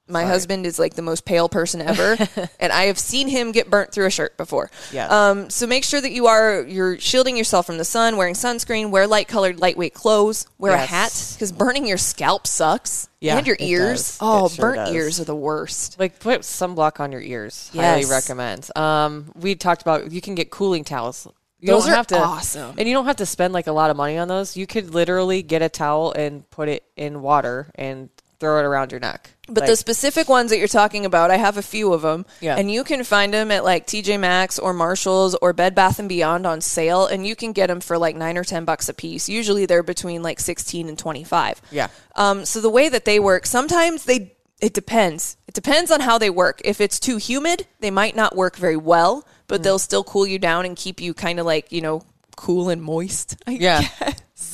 My 0.10 0.26
husband 0.26 0.66
is 0.66 0.80
like 0.80 0.96
the 0.96 1.02
most 1.02 1.24
pale 1.26 1.48
person 1.50 1.82
ever, 1.82 2.18
and 2.60 2.72
I 2.74 2.84
have 2.86 2.98
seen 3.00 3.28
him 3.28 3.52
get 3.52 3.70
burnt 3.70 3.92
through 3.92 4.08
a 4.08 4.10
shirt 4.10 4.36
before. 4.38 4.72
Yes. 4.92 5.12
Um, 5.12 5.50
so 5.50 5.68
make 5.68 5.84
sure 5.84 6.02
that 6.02 6.12
you 6.12 6.28
are 6.28 6.62
you're 6.64 7.00
shielding 7.00 7.38
yourself 7.38 7.66
from 7.66 7.78
the 7.78 7.86
sun, 7.86 8.18
wearing 8.18 8.34
sunscreen, 8.34 8.90
wear 8.90 9.08
light 9.08 9.28
colored, 9.28 9.60
lightweight 9.60 9.94
clothes, 9.94 10.48
wear 10.58 10.74
a 10.74 10.78
hat 10.78 11.12
because 11.36 11.52
burning 11.52 11.86
your 11.88 11.98
scalp 11.98 12.48
sucks. 12.48 13.08
Yeah, 13.22 13.38
and 13.38 13.46
your 13.46 13.58
ears. 13.60 14.18
Oh, 14.22 14.48
sure 14.48 14.62
burnt 14.74 14.78
does. 14.78 14.96
ears 14.96 15.20
are 15.20 15.26
the 15.26 15.36
worst. 15.36 16.00
Like 16.00 16.20
put 16.20 16.42
sunblock 16.42 17.00
on 17.02 17.12
your 17.12 17.22
ears. 17.22 17.70
Yes. 17.74 17.84
Highly 17.86 18.02
Yes. 18.02 18.10
recommend. 18.10 18.70
Um, 18.78 19.32
we 19.36 19.56
talked 19.56 19.82
about 19.82 20.12
you 20.12 20.22
can 20.22 20.36
get 20.36 20.50
cooling 20.52 20.84
towels. 20.86 21.28
You 21.60 21.68
Those 21.74 21.84
don't 21.84 21.92
are 21.92 21.96
have 21.98 22.08
to, 22.08 22.18
awesome. 22.18 22.76
and 22.78 22.88
you 22.88 22.94
don't 22.94 23.06
have 23.08 23.18
to 23.18 23.26
spend 23.26 23.54
like 23.54 23.68
a 23.68 23.74
lot 23.74 23.90
of 23.90 23.98
money 23.98 24.18
on 24.18 24.30
those. 24.30 24.56
You 24.56 24.66
could 24.66 24.94
literally 24.94 25.44
get 25.44 25.62
a 25.62 25.68
towel 25.68 26.14
and 26.14 26.50
put 26.50 26.70
it 26.70 26.86
in 26.96 27.22
water 27.22 27.70
and 27.76 28.08
throw 28.40 28.60
it 28.60 28.64
around 28.64 28.92
your 28.92 29.00
neck. 29.00 29.32
But 29.48 29.62
Like, 29.62 29.70
the 29.72 29.76
specific 29.76 30.30
ones 30.30 30.50
that 30.52 30.60
you're 30.60 30.68
talking 30.68 31.06
about, 31.06 31.32
I 31.32 31.38
have 31.38 31.58
a 31.58 31.62
few 31.64 31.92
of 31.94 32.04
them, 32.04 32.26
Yeah. 32.40 32.56
and 32.56 32.72
you 32.72 32.84
can 32.84 33.04
find 33.04 33.34
them 33.34 33.52
at 33.52 33.64
like 33.64 33.88
TJ 33.88 34.18
Maxx 34.20 34.60
or 34.60 34.74
Marshalls 34.74 35.36
or 35.42 35.54
Bed 35.54 35.74
Bath 35.76 36.00
and 36.00 36.08
Beyond 36.08 36.46
on 36.46 36.62
sale, 36.62 37.06
and 37.08 37.26
you 37.26 37.36
can 37.36 37.52
get 37.52 37.68
them 37.68 37.82
for 37.82 37.98
like 37.98 38.16
nine 38.16 38.38
or 38.38 38.44
ten 38.44 38.64
bucks 38.66 38.88
a 38.90 38.94
piece. 38.94 39.28
Usually 39.28 39.66
they're 39.66 39.84
between 39.84 40.22
like 40.24 40.40
sixteen 40.40 40.88
and 40.88 40.98
twenty 40.98 41.24
five. 41.24 41.62
Yeah. 41.72 41.88
Um. 42.16 42.46
So 42.46 42.62
the 42.62 42.70
way 42.70 42.90
that 42.90 43.06
they 43.06 43.20
work, 43.20 43.46
sometimes 43.46 44.06
they 44.06 44.34
it 44.62 44.74
depends. 44.74 45.38
It 45.48 45.54
depends 45.54 45.90
on 45.90 46.02
how 46.02 46.18
they 46.18 46.30
work. 46.30 46.62
If 46.66 46.80
it's 46.82 47.00
too 47.00 47.18
humid, 47.18 47.66
they 47.80 47.92
might 47.92 48.16
not 48.16 48.36
work 48.36 48.56
very 48.58 48.76
well, 48.78 49.22
Mm. 49.22 49.26
but 49.48 49.64
they'll 49.64 49.80
still 49.80 50.04
cool 50.04 50.28
you 50.28 50.38
down 50.38 50.66
and 50.66 50.76
keep 50.76 51.02
you 51.02 51.14
kind 51.14 51.40
of 51.40 51.46
like 51.46 51.72
you 51.72 51.82
know 51.82 52.04
cool 52.40 52.70
and 52.70 52.82
moist. 52.82 53.36
I 53.46 53.52
yeah, 53.52 53.88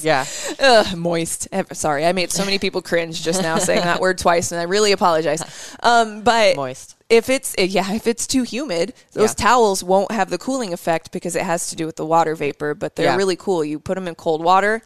yeah, 0.02 0.26
Ugh, 0.60 0.98
moist. 0.98 1.48
Sorry, 1.74 2.06
I 2.06 2.12
made 2.12 2.32
so 2.32 2.44
many 2.44 2.58
people 2.60 2.82
cringe 2.82 3.22
just 3.22 3.42
now 3.42 3.58
saying 3.60 3.82
that 3.82 4.02
word 4.02 4.18
twice, 4.18 4.52
and 4.52 4.60
I 4.60 4.64
really 4.64 4.92
apologize. 4.92 5.42
Um, 5.84 6.24
but 6.24 6.56
Moist. 6.56 6.96
If 7.10 7.30
it's 7.30 7.54
eh, 7.58 7.66
yeah, 7.66 7.94
if 7.94 8.08
it's 8.08 8.26
too 8.26 8.42
humid, 8.44 8.94
those 9.14 9.32
Yeah. 9.38 9.46
towels 9.46 9.84
won't 9.84 10.12
have 10.12 10.32
the 10.32 10.40
cooling 10.40 10.74
effect 10.74 11.12
because 11.12 11.36
it 11.36 11.44
has 11.44 11.70
to 11.70 11.76
do 11.76 11.86
with 11.86 11.96
the 11.98 12.06
water 12.06 12.34
vapor. 12.36 12.74
But 12.74 12.96
they're 12.96 13.06
Yeah. 13.06 13.16
really 13.16 13.36
cool. 13.36 13.64
You 13.64 13.80
put 13.80 13.94
them 13.96 14.08
in 14.08 14.16
cold 14.16 14.44
water, 14.44 14.82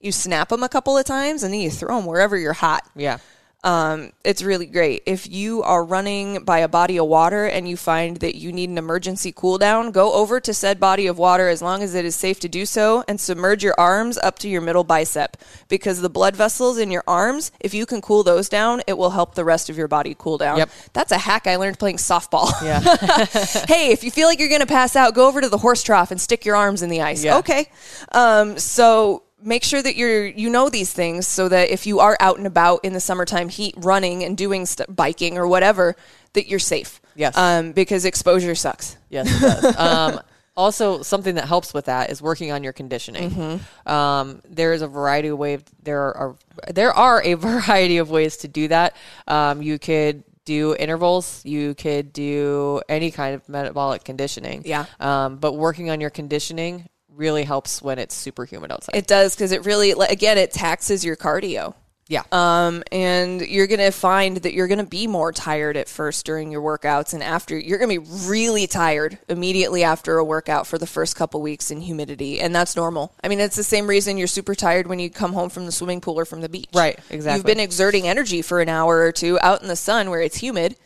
you 0.00 0.10
snap 0.10 0.48
them 0.48 0.64
a 0.64 0.68
couple 0.68 0.98
of 0.98 1.04
times, 1.04 1.44
and 1.44 1.54
then 1.54 1.60
you 1.60 1.70
throw 1.70 1.96
them 1.96 2.06
wherever 2.06 2.36
you're 2.36 2.52
hot. 2.54 2.82
yeah. 2.96 3.18
Um, 3.64 4.12
it's 4.24 4.42
really 4.42 4.66
great. 4.66 5.04
If 5.06 5.30
you 5.30 5.62
are 5.62 5.84
running 5.84 6.44
by 6.44 6.58
a 6.58 6.68
body 6.68 6.96
of 6.98 7.06
water 7.06 7.46
and 7.46 7.68
you 7.68 7.76
find 7.76 8.16
that 8.16 8.34
you 8.34 8.52
need 8.52 8.70
an 8.70 8.78
emergency 8.78 9.32
cool 9.34 9.56
down, 9.56 9.92
go 9.92 10.12
over 10.14 10.40
to 10.40 10.52
said 10.52 10.80
body 10.80 11.06
of 11.06 11.16
water 11.16 11.48
as 11.48 11.62
long 11.62 11.82
as 11.82 11.94
it 11.94 12.04
is 12.04 12.16
safe 12.16 12.40
to 12.40 12.48
do 12.48 12.66
so 12.66 13.04
and 13.06 13.20
submerge 13.20 13.62
your 13.62 13.74
arms 13.78 14.18
up 14.18 14.38
to 14.40 14.48
your 14.48 14.60
middle 14.60 14.82
bicep 14.82 15.36
because 15.68 16.00
the 16.00 16.10
blood 16.10 16.34
vessels 16.34 16.76
in 16.76 16.90
your 16.90 17.04
arms, 17.06 17.52
if 17.60 17.72
you 17.72 17.86
can 17.86 18.00
cool 18.00 18.24
those 18.24 18.48
down, 18.48 18.82
it 18.88 18.98
will 18.98 19.10
help 19.10 19.36
the 19.36 19.44
rest 19.44 19.70
of 19.70 19.78
your 19.78 19.88
body 19.88 20.16
cool 20.18 20.38
down. 20.38 20.58
Yep. 20.58 20.70
That's 20.92 21.12
a 21.12 21.18
hack 21.18 21.46
I 21.46 21.56
learned 21.56 21.78
playing 21.78 21.98
softball. 21.98 22.50
Yeah. 22.62 22.80
hey, 23.68 23.92
if 23.92 24.02
you 24.02 24.10
feel 24.10 24.26
like 24.26 24.40
you're 24.40 24.48
going 24.48 24.60
to 24.60 24.66
pass 24.66 24.96
out, 24.96 25.14
go 25.14 25.28
over 25.28 25.40
to 25.40 25.48
the 25.48 25.58
horse 25.58 25.84
trough 25.84 26.10
and 26.10 26.20
stick 26.20 26.44
your 26.44 26.56
arms 26.56 26.82
in 26.82 26.90
the 26.90 27.02
ice. 27.02 27.22
Yeah. 27.22 27.38
Okay. 27.38 27.68
Um, 28.10 28.58
so 28.58 29.22
make 29.42 29.64
sure 29.64 29.82
that 29.82 29.96
you're 29.96 30.26
you 30.26 30.50
know 30.50 30.68
these 30.68 30.92
things 30.92 31.26
so 31.26 31.48
that 31.48 31.70
if 31.70 31.86
you 31.86 32.00
are 32.00 32.16
out 32.20 32.38
and 32.38 32.46
about 32.46 32.84
in 32.84 32.92
the 32.92 33.00
summertime 33.00 33.48
heat 33.48 33.74
running 33.78 34.22
and 34.24 34.36
doing 34.36 34.66
st- 34.66 34.94
biking 34.94 35.38
or 35.38 35.46
whatever 35.46 35.96
that 36.32 36.48
you're 36.48 36.58
safe. 36.58 37.00
Yes. 37.14 37.36
Um, 37.36 37.72
because 37.72 38.04
exposure 38.04 38.54
sucks. 38.54 38.96
Yes, 39.10 39.28
it 39.28 39.40
does. 39.40 39.76
um, 39.78 40.20
also, 40.56 41.02
something 41.02 41.36
that 41.36 41.46
helps 41.46 41.72
with 41.72 41.86
that 41.86 42.10
is 42.10 42.20
working 42.20 42.52
on 42.52 42.62
your 42.62 42.74
conditioning. 42.74 43.30
Mm-hmm. 43.30 43.88
Um, 43.90 44.42
there 44.48 44.74
is 44.74 44.82
a 44.82 44.88
variety 44.88 45.28
of 45.28 45.38
ways. 45.38 45.62
There 45.82 46.14
are 46.14 46.36
there 46.68 46.92
are 46.92 47.22
a 47.22 47.34
variety 47.48 47.98
of 47.98 48.10
ways 48.10 48.38
to 48.38 48.48
do 48.48 48.68
that. 48.68 48.94
Um, 49.26 49.62
you 49.62 49.78
could 49.78 50.24
do 50.44 50.74
intervals. 50.74 51.42
You 51.44 51.74
could 51.74 52.12
do 52.12 52.82
any 52.88 53.10
kind 53.10 53.34
of 53.34 53.48
metabolic 53.48 54.04
conditioning. 54.04 54.62
Yeah. 54.64 54.86
Um, 55.00 55.36
but 55.36 55.54
working 55.54 55.90
on 55.90 56.00
your 56.00 56.10
conditioning 56.10 56.88
really 57.14 57.44
helps 57.44 57.82
when 57.82 57.98
it's 57.98 58.14
super 58.14 58.44
humid 58.44 58.72
outside. 58.72 58.96
It 58.96 59.06
does 59.06 59.34
because 59.34 59.52
it 59.52 59.64
really 59.64 59.90
again 59.92 60.38
it 60.38 60.52
taxes 60.52 61.04
your 61.04 61.16
cardio. 61.16 61.74
yeah. 62.08 62.22
Um, 62.32 62.82
and 62.90 63.40
you're 63.40 63.66
going 63.66 63.80
to 63.80 63.90
find 63.90 64.38
that 64.38 64.52
you're 64.54 64.66
going 64.66 64.78
to 64.78 64.86
be 64.86 65.06
more 65.06 65.32
tired 65.32 65.76
at 65.76 65.88
first 65.88 66.26
during 66.26 66.50
your 66.50 66.60
workouts 66.60 67.14
and 67.14 67.22
after 67.22 67.56
you're 67.58 67.78
going 67.78 67.90
to 67.94 68.00
be 68.00 68.26
really 68.28 68.66
tired 68.66 69.18
immediately 69.28 69.82
after 69.84 70.18
a 70.18 70.24
workout 70.24 70.66
for 70.66 70.78
the 70.78 70.86
first 70.86 71.16
couple 71.16 71.40
weeks 71.40 71.70
in 71.70 71.80
humidity 71.80 72.40
and 72.40 72.54
that's 72.54 72.76
normal. 72.76 73.14
I 73.22 73.28
mean, 73.28 73.40
it's 73.40 73.56
the 73.56 73.62
same 73.64 73.86
reason 73.86 74.18
you're 74.18 74.26
super 74.26 74.54
tired 74.54 74.86
when 74.88 74.98
you 74.98 75.08
come 75.10 75.32
home 75.32 75.48
from 75.48 75.64
the 75.66 75.72
swimming 75.72 76.00
pool 76.00 76.18
or 76.18 76.24
from 76.24 76.40
the 76.40 76.48
beach. 76.48 76.70
Right, 76.74 76.98
exactly. 77.08 77.38
You've 77.38 77.46
been 77.46 77.60
exerting 77.60 78.08
energy 78.08 78.42
for 78.42 78.60
an 78.60 78.68
hour 78.68 79.00
or 79.00 79.12
two 79.12 79.38
out 79.40 79.62
in 79.62 79.68
the 79.68 79.76
sun 79.76 80.10
where 80.10 80.20
it's 80.20 80.36
humid 80.36 80.76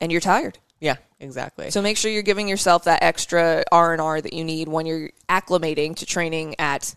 and 0.00 0.10
you're 0.12 0.20
tired. 0.20 0.58
yeah. 0.80 0.96
Exactly. 1.22 1.70
So 1.70 1.80
make 1.80 1.96
sure 1.96 2.10
you're 2.10 2.22
giving 2.22 2.48
yourself 2.48 2.84
that 2.84 3.02
extra 3.02 3.64
R&R 3.70 4.20
that 4.20 4.32
you 4.32 4.44
need 4.44 4.68
when 4.68 4.86
you're 4.86 5.10
acclimating 5.28 5.96
to 5.96 6.06
training 6.06 6.56
at 6.58 6.94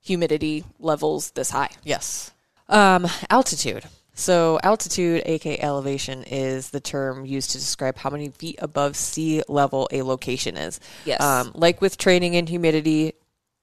humidity 0.00 0.64
levels 0.78 1.30
this 1.32 1.50
high. 1.50 1.70
Yes. 1.82 2.30
Um, 2.68 3.06
altitude. 3.30 3.84
So, 4.18 4.58
altitude, 4.62 5.22
aka 5.26 5.58
elevation, 5.60 6.22
is 6.22 6.70
the 6.70 6.80
term 6.80 7.26
used 7.26 7.50
to 7.50 7.58
describe 7.58 7.98
how 7.98 8.08
many 8.08 8.30
feet 8.30 8.56
above 8.60 8.96
sea 8.96 9.42
level 9.46 9.88
a 9.92 10.00
location 10.02 10.56
is. 10.56 10.80
Yes. 11.04 11.20
Um, 11.20 11.52
like 11.54 11.82
with 11.82 11.98
training 11.98 12.32
in 12.32 12.46
humidity, 12.46 13.12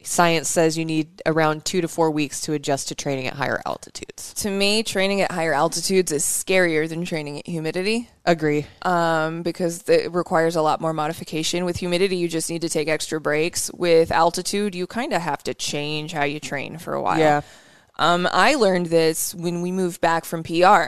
science 0.03 0.49
says 0.49 0.77
you 0.77 0.85
need 0.85 1.21
around 1.25 1.65
two 1.65 1.81
to 1.81 1.87
four 1.87 2.11
weeks 2.11 2.41
to 2.41 2.53
adjust 2.53 2.89
to 2.89 2.95
training 2.95 3.27
at 3.27 3.33
higher 3.33 3.61
altitudes. 3.65 4.33
to 4.35 4.49
me, 4.49 4.83
training 4.83 5.21
at 5.21 5.31
higher 5.31 5.53
altitudes 5.53 6.11
is 6.11 6.23
scarier 6.23 6.87
than 6.87 7.05
training 7.05 7.39
at 7.39 7.47
humidity 7.47 8.09
Agree. 8.25 8.65
um, 8.83 9.43
because 9.43 9.87
it 9.89 10.11
requires 10.13 10.55
a 10.55 10.61
lot 10.61 10.81
more 10.81 10.93
modification. 10.93 11.65
With 11.65 11.77
humidity, 11.77 12.17
you 12.17 12.27
just 12.27 12.49
need 12.49 12.61
to 12.61 12.69
take 12.69 12.87
extra 12.87 13.19
breaks. 13.19 13.71
With 13.73 14.11
altitude, 14.11 14.75
you 14.75 14.87
kind 14.87 15.13
of 15.13 15.21
have 15.21 15.43
to 15.43 15.53
change 15.53 16.13
how 16.13 16.23
you 16.23 16.39
train 16.39 16.77
for 16.77 16.93
a 16.93 17.01
while. 17.01 17.19
Yeah. 17.19 17.41
Um, 17.99 18.27
I 18.31 18.55
learned 18.55 18.87
this 18.87 19.35
when 19.35 19.61
we 19.61 19.71
moved 19.71 20.01
back 20.01 20.25
from 20.25 20.43
PR. 20.43 20.85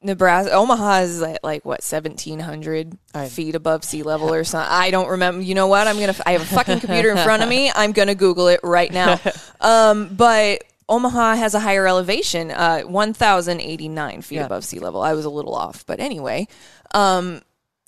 Nebraska, 0.00 0.52
Omaha 0.52 1.00
is 1.00 1.20
at 1.22 1.42
like 1.42 1.64
what 1.64 1.82
seventeen 1.82 2.38
hundred 2.38 2.96
feet 3.28 3.54
above 3.56 3.82
sea 3.84 4.02
level 4.04 4.32
or 4.32 4.44
something. 4.44 4.70
I 4.70 4.90
don't 4.90 5.08
remember. 5.08 5.42
You 5.42 5.54
know 5.54 5.66
what? 5.66 5.88
I'm 5.88 5.98
gonna. 5.98 6.14
I 6.24 6.32
have 6.32 6.42
a 6.42 6.44
fucking 6.46 6.80
computer 6.80 7.10
in 7.10 7.16
front 7.18 7.42
of 7.42 7.48
me. 7.48 7.70
I'm 7.74 7.90
gonna 7.92 8.14
Google 8.14 8.48
it 8.48 8.60
right 8.62 8.92
now. 8.92 9.20
Um, 9.60 10.14
but 10.14 10.62
Omaha 10.88 11.34
has 11.34 11.52
a 11.54 11.58
higher 11.58 11.84
elevation, 11.88 12.52
uh, 12.52 12.82
one 12.82 13.12
thousand 13.12 13.60
eighty 13.60 13.88
nine 13.88 14.22
feet 14.22 14.36
Yeah. 14.36 14.46
above 14.46 14.64
sea 14.64 14.78
level. 14.78 15.02
I 15.02 15.14
was 15.14 15.24
a 15.24 15.30
little 15.30 15.54
off, 15.54 15.84
but 15.84 15.98
anyway, 15.98 16.46
um, 16.94 17.42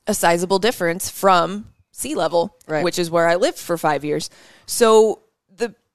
a 0.08 0.12
sizable 0.14 0.58
difference 0.58 1.08
from 1.08 1.66
sea 1.92 2.16
level, 2.16 2.56
Right. 2.66 2.82
which 2.82 2.98
is 2.98 3.08
where 3.08 3.28
I 3.28 3.36
lived 3.36 3.56
for 3.58 3.78
five 3.78 4.04
years. 4.04 4.30
So 4.66 5.20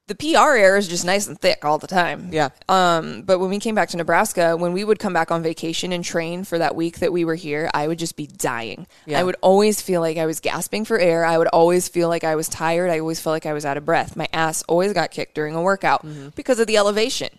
the 0.08 0.16
PR 0.16 0.56
air 0.56 0.78
is 0.78 0.88
just 0.88 1.04
nice 1.04 1.28
and 1.28 1.40
thick 1.40 1.66
all 1.66 1.80
the 1.80 1.88
time. 1.88 2.30
Yeah. 2.32 2.50
Um, 2.70 3.24
but 3.24 3.40
when 3.40 3.50
we 3.50 3.60
came 3.60 3.74
back 3.74 3.90
to 3.90 3.98
Nebraska, 3.98 4.56
when 4.56 4.72
we 4.72 4.84
would 4.84 5.00
come 5.00 5.14
back 5.14 5.32
on 5.32 5.42
vacation 5.42 5.92
and 5.92 6.04
train 6.04 6.44
for 6.44 6.60
that 6.60 6.76
week 6.76 7.00
that 7.00 7.12
we 7.12 7.26
were 7.26 7.36
here, 7.36 7.72
I 7.74 7.88
would 7.88 7.98
just 7.98 8.16
be 8.16 8.28
dying. 8.28 8.86
Yeah. 9.08 9.20
I 9.20 9.24
would 9.24 9.36
always 9.42 9.82
feel 9.82 10.02
like 10.02 10.18
I 10.18 10.28
was 10.28 10.40
gasping 10.40 10.86
for 10.86 11.00
air. 11.00 11.26
I 11.26 11.40
would 11.40 11.48
always 11.48 11.88
feel 11.88 12.08
like 12.08 12.24
I 12.24 12.36
was 12.36 12.48
tired. 12.48 12.92
I 12.92 13.00
always 13.00 13.20
felt 13.20 13.34
like 13.34 13.48
I 13.48 13.54
was 13.54 13.66
out 13.66 13.78
of 13.78 13.86
breath. 13.86 14.16
My 14.16 14.28
ass 14.32 14.64
always 14.68 14.94
got 14.94 15.10
kicked 15.10 15.34
during 15.34 15.56
a 15.56 15.62
workout 15.62 16.06
because 16.36 16.60
of 16.60 16.68
the 16.68 16.78
elevation. 16.78 17.30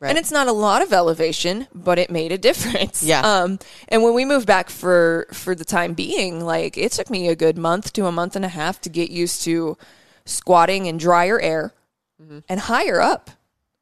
Right. 0.00 0.08
And 0.08 0.18
it's 0.18 0.32
not 0.32 0.48
a 0.48 0.52
lot 0.52 0.82
of 0.82 0.92
elevation, 0.92 1.68
but 1.74 1.98
it 1.98 2.10
made 2.10 2.32
a 2.32 2.38
difference. 2.38 3.02
Yeah. 3.02 3.20
Um, 3.20 3.58
and 3.88 4.02
when 4.02 4.14
we 4.14 4.24
moved 4.24 4.46
back 4.46 4.70
for 4.70 5.26
for 5.32 5.54
the 5.54 5.64
time 5.64 5.92
being, 5.92 6.40
like 6.40 6.78
it 6.78 6.92
took 6.92 7.10
me 7.10 7.28
a 7.28 7.36
good 7.36 7.58
month 7.58 7.92
to 7.94 8.06
a 8.06 8.12
month 8.12 8.34
and 8.34 8.44
a 8.44 8.48
half 8.48 8.80
to 8.82 8.88
get 8.88 9.10
used 9.10 9.42
to 9.42 9.76
squatting 10.24 10.86
in 10.86 10.96
drier 10.96 11.38
air 11.38 11.74
and 12.48 12.60
higher 12.60 13.00
up. 13.00 13.30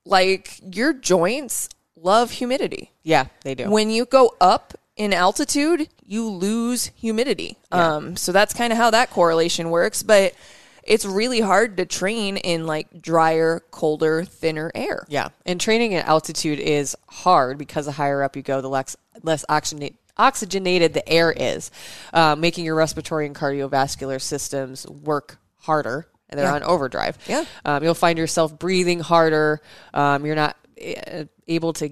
Like 0.05 0.61
your 0.63 0.93
joints 0.93 1.69
love 1.97 2.33
humidity. 2.33 2.93
Yeah, 3.03 3.27
they 3.43 3.55
do. 3.55 3.71
When 3.71 3.91
you 3.91 4.05
go 4.05 4.35
up 4.41 4.75
in 4.97 5.13
altitude, 5.13 5.89
you 6.05 6.29
lose 6.29 6.91
humidity. 6.97 7.57
Um, 7.71 8.17
so 8.17 8.33
that's 8.33 8.53
kind 8.53 8.73
of 8.73 8.77
how 8.77 8.91
that 8.91 9.11
correlation 9.11 9.71
works. 9.71 10.03
But 10.03 10.35
it's 10.83 11.05
really 11.05 11.41
hard 11.41 11.77
to 11.77 11.87
train 11.87 12.37
in 12.37 12.67
like 12.67 13.01
drier, 13.01 13.61
colder, 13.71 14.25
thinner 14.25 14.73
air. 14.75 15.07
Yeah, 15.09 15.29
and 15.47 15.61
training 15.61 15.95
at 15.95 16.07
altitude 16.07 16.59
is 16.59 16.97
hard 17.09 17.59
because 17.59 17.87
the 17.87 17.93
higher 17.93 18.23
up 18.23 18.37
you 18.37 18.43
go, 18.43 18.61
the 18.61 18.69
less 18.69 18.97
less 19.23 19.45
oxygenate, 19.49 19.95
oxygenated 20.17 20.95
the 20.95 21.09
air 21.09 21.33
is, 21.33 21.71
uh, 22.13 22.35
making 22.37 22.65
your 22.65 22.75
respiratory 22.75 23.27
and 23.27 23.35
cardiovascular 23.35 24.21
systems 24.21 24.87
work 24.87 25.39
harder, 25.61 26.07
and 26.33 26.39
they're 26.41 26.47
Yeah. 26.49 26.55
on 26.57 26.63
overdrive. 26.65 27.17
Yeah. 27.29 27.45
um, 27.65 27.85
you'll 27.85 27.95
find 27.95 28.19
yourself 28.19 28.59
breathing 28.59 28.99
harder. 28.99 29.61
Um, 29.95 30.27
you're 30.27 30.35
not 30.35 30.57
uh, 30.85 31.25
able 31.47 31.73
to 31.75 31.91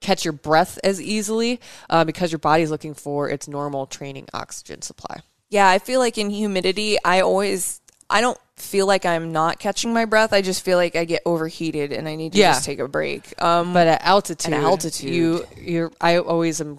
catch 0.00 0.24
your 0.24 0.32
breath 0.32 0.78
as 0.82 1.00
easily 1.02 1.60
uh, 1.90 2.04
because 2.04 2.32
your 2.32 2.38
body's 2.38 2.70
looking 2.70 2.94
for 2.94 3.28
its 3.28 3.46
normal 3.48 3.86
training 3.86 4.26
oxygen 4.32 4.80
supply. 4.82 5.18
Yeah, 5.50 5.68
I 5.68 5.78
feel 5.78 6.00
like 6.00 6.16
in 6.16 6.30
humidity, 6.30 6.96
I 7.04 7.20
always, 7.20 7.80
I 8.08 8.20
don't 8.22 8.38
feel 8.56 8.86
like 8.86 9.04
I'm 9.04 9.32
not 9.32 9.58
catching 9.58 9.92
my 9.92 10.04
breath. 10.06 10.32
I 10.32 10.40
just 10.40 10.64
feel 10.64 10.78
like 10.78 10.96
I 10.96 11.04
get 11.04 11.22
overheated 11.26 11.92
and 11.92 12.08
I 12.08 12.14
need 12.14 12.32
to 12.32 12.38
Yeah. 12.38 12.52
just 12.52 12.64
take 12.64 12.78
a 12.78 12.88
break. 12.88 13.34
Um, 13.42 13.72
But 13.74 13.86
at 13.86 14.02
altitude, 14.02 14.54
At 14.54 14.62
altitude. 14.62 15.12
you 15.12 15.44
you're 15.56 15.92
I 16.00 16.16
always 16.18 16.60
am 16.60 16.78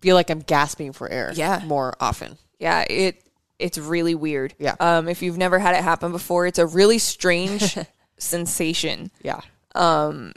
feel 0.00 0.16
like 0.16 0.28
I'm 0.28 0.40
gasping 0.40 0.92
for 0.92 1.08
air. 1.08 1.32
Yeah. 1.34 1.62
more 1.64 1.94
often. 2.00 2.36
yeah, 2.58 2.84
it 2.88 3.23
it's 3.58 3.78
really 3.78 4.14
weird. 4.14 4.54
Yeah. 4.58 4.74
Um, 4.80 5.08
if 5.08 5.22
you've 5.22 5.38
never 5.38 5.58
had 5.58 5.74
it 5.74 5.82
happen 5.82 6.12
before, 6.12 6.46
it's 6.46 6.58
a 6.58 6.66
really 6.66 6.98
strange 6.98 7.76
sensation. 8.18 9.10
Yeah, 9.22 9.40
Um, 9.74 10.32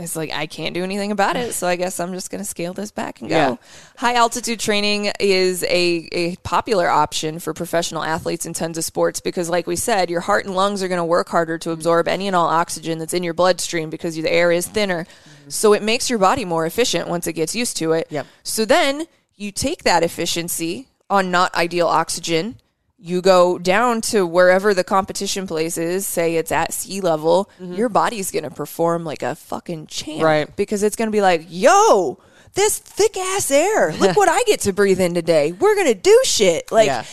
It's 0.00 0.14
like 0.14 0.30
I 0.32 0.46
can't 0.46 0.74
do 0.74 0.84
anything 0.84 1.10
about 1.10 1.34
it, 1.36 1.54
so 1.54 1.66
I 1.66 1.74
guess 1.74 1.98
I'm 1.98 2.12
just 2.12 2.30
going 2.30 2.40
to 2.40 2.48
scale 2.48 2.72
this 2.72 2.92
back 2.92 3.20
and 3.20 3.28
go. 3.28 3.34
Yeah. 3.36 3.56
High 3.96 4.14
altitude 4.14 4.60
training 4.60 5.10
is 5.18 5.64
a, 5.64 6.08
a 6.12 6.36
popular 6.44 6.88
option 6.88 7.40
for 7.40 7.52
professional 7.52 8.04
athletes 8.04 8.46
in 8.46 8.52
tons 8.52 8.78
of 8.78 8.84
sports 8.84 9.20
because, 9.20 9.48
like 9.50 9.66
we 9.66 9.74
said, 9.74 10.08
your 10.08 10.20
heart 10.20 10.44
and 10.44 10.54
lungs 10.54 10.82
are 10.84 10.88
going 10.88 10.98
to 11.00 11.04
work 11.04 11.28
harder 11.30 11.58
to 11.58 11.72
absorb 11.72 12.06
any 12.06 12.28
and 12.28 12.36
all 12.36 12.46
oxygen 12.46 12.98
that's 13.00 13.12
in 13.14 13.24
your 13.24 13.34
bloodstream 13.34 13.90
because 13.90 14.14
the 14.14 14.30
air 14.30 14.52
is 14.52 14.68
thinner. 14.68 15.04
So 15.48 15.72
it 15.72 15.82
makes 15.82 16.08
your 16.08 16.20
body 16.20 16.44
more 16.44 16.64
efficient 16.64 17.08
once 17.08 17.26
it 17.26 17.32
gets 17.32 17.56
used 17.56 17.76
to 17.78 17.92
it. 17.92 18.06
Yep. 18.10 18.26
So 18.44 18.64
then 18.64 19.06
you 19.34 19.50
take 19.50 19.82
that 19.82 20.02
efficiency 20.04 20.86
on 21.10 21.30
not 21.30 21.54
ideal 21.54 21.86
oxygen. 21.86 22.56
You 23.00 23.22
go 23.22 23.58
down 23.58 24.00
to 24.02 24.26
wherever 24.26 24.74
the 24.74 24.82
competition 24.82 25.46
place 25.46 25.78
is, 25.78 26.06
say 26.06 26.34
it's 26.34 26.50
at 26.50 26.72
sea 26.72 27.00
level, 27.00 27.48
mm-hmm. 27.60 27.74
your 27.74 27.88
body's 27.88 28.32
going 28.32 28.42
to 28.42 28.50
perform 28.50 29.04
like 29.04 29.22
a 29.22 29.36
fucking 29.36 29.86
champ. 29.86 30.22
Right. 30.22 30.56
Because 30.56 30.82
it's 30.82 30.96
going 30.96 31.06
to 31.06 31.12
be 31.12 31.20
like, 31.20 31.46
yo, 31.48 32.18
this 32.54 32.78
thick 32.78 33.16
ass 33.16 33.52
air. 33.52 33.92
Look 34.00 34.16
what 34.16 34.28
I 34.28 34.42
get 34.44 34.60
to 34.60 34.72
breathe 34.72 35.00
in 35.00 35.14
today. 35.14 35.52
We're 35.52 35.76
going 35.76 35.86
to 35.86 35.94
do 35.94 36.20
shit. 36.24 36.72
Like, 36.72 36.88
yeah, 36.88 37.04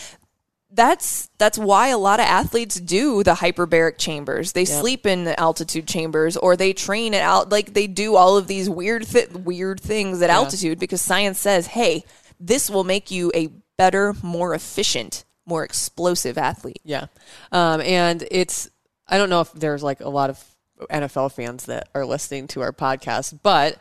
that's 0.76 1.30
that's 1.38 1.56
why 1.58 1.88
a 1.88 1.98
lot 1.98 2.20
of 2.20 2.26
athletes 2.26 2.78
do 2.78 3.22
the 3.22 3.34
hyperbaric 3.34 3.98
chambers. 3.98 4.52
They 4.52 4.64
sleep 4.64 5.06
in 5.06 5.24
the 5.24 5.38
altitude 5.40 5.88
chambers, 5.88 6.36
or 6.36 6.56
they 6.56 6.72
train 6.72 7.14
at 7.14 7.22
out 7.22 7.50
like 7.50 7.72
they 7.72 7.86
do 7.86 8.14
all 8.14 8.36
of 8.36 8.46
these 8.46 8.68
weird 8.68 9.06
th- 9.06 9.30
weird 9.30 9.80
things 9.80 10.20
at 10.20 10.30
altitude 10.30 10.78
because 10.78 11.00
science 11.00 11.38
says, 11.40 11.66
hey, 11.66 12.04
this 12.38 12.68
will 12.68 12.84
make 12.84 13.10
you 13.10 13.32
a 13.34 13.48
better, 13.76 14.14
more 14.22 14.54
efficient, 14.54 15.24
more 15.44 15.64
explosive 15.64 16.38
athlete. 16.38 16.80
yeah. 16.84 17.06
Um, 17.52 17.80
and 17.80 18.26
it's 18.30 18.70
I 19.08 19.18
don't 19.18 19.30
know 19.30 19.40
if 19.40 19.52
there's 19.52 19.82
like 19.82 20.00
a 20.00 20.08
lot 20.08 20.30
of 20.30 20.44
NFL 20.90 21.32
fans 21.32 21.66
that 21.66 21.88
are 21.94 22.04
listening 22.04 22.48
to 22.48 22.60
our 22.60 22.72
podcast, 22.72 23.38
but 23.42 23.78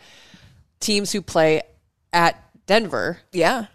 teams 0.80 1.12
who 1.12 1.22
play 1.22 1.62
at 2.14 2.42
Denver 2.68 3.20
Yeah, 3.32 3.66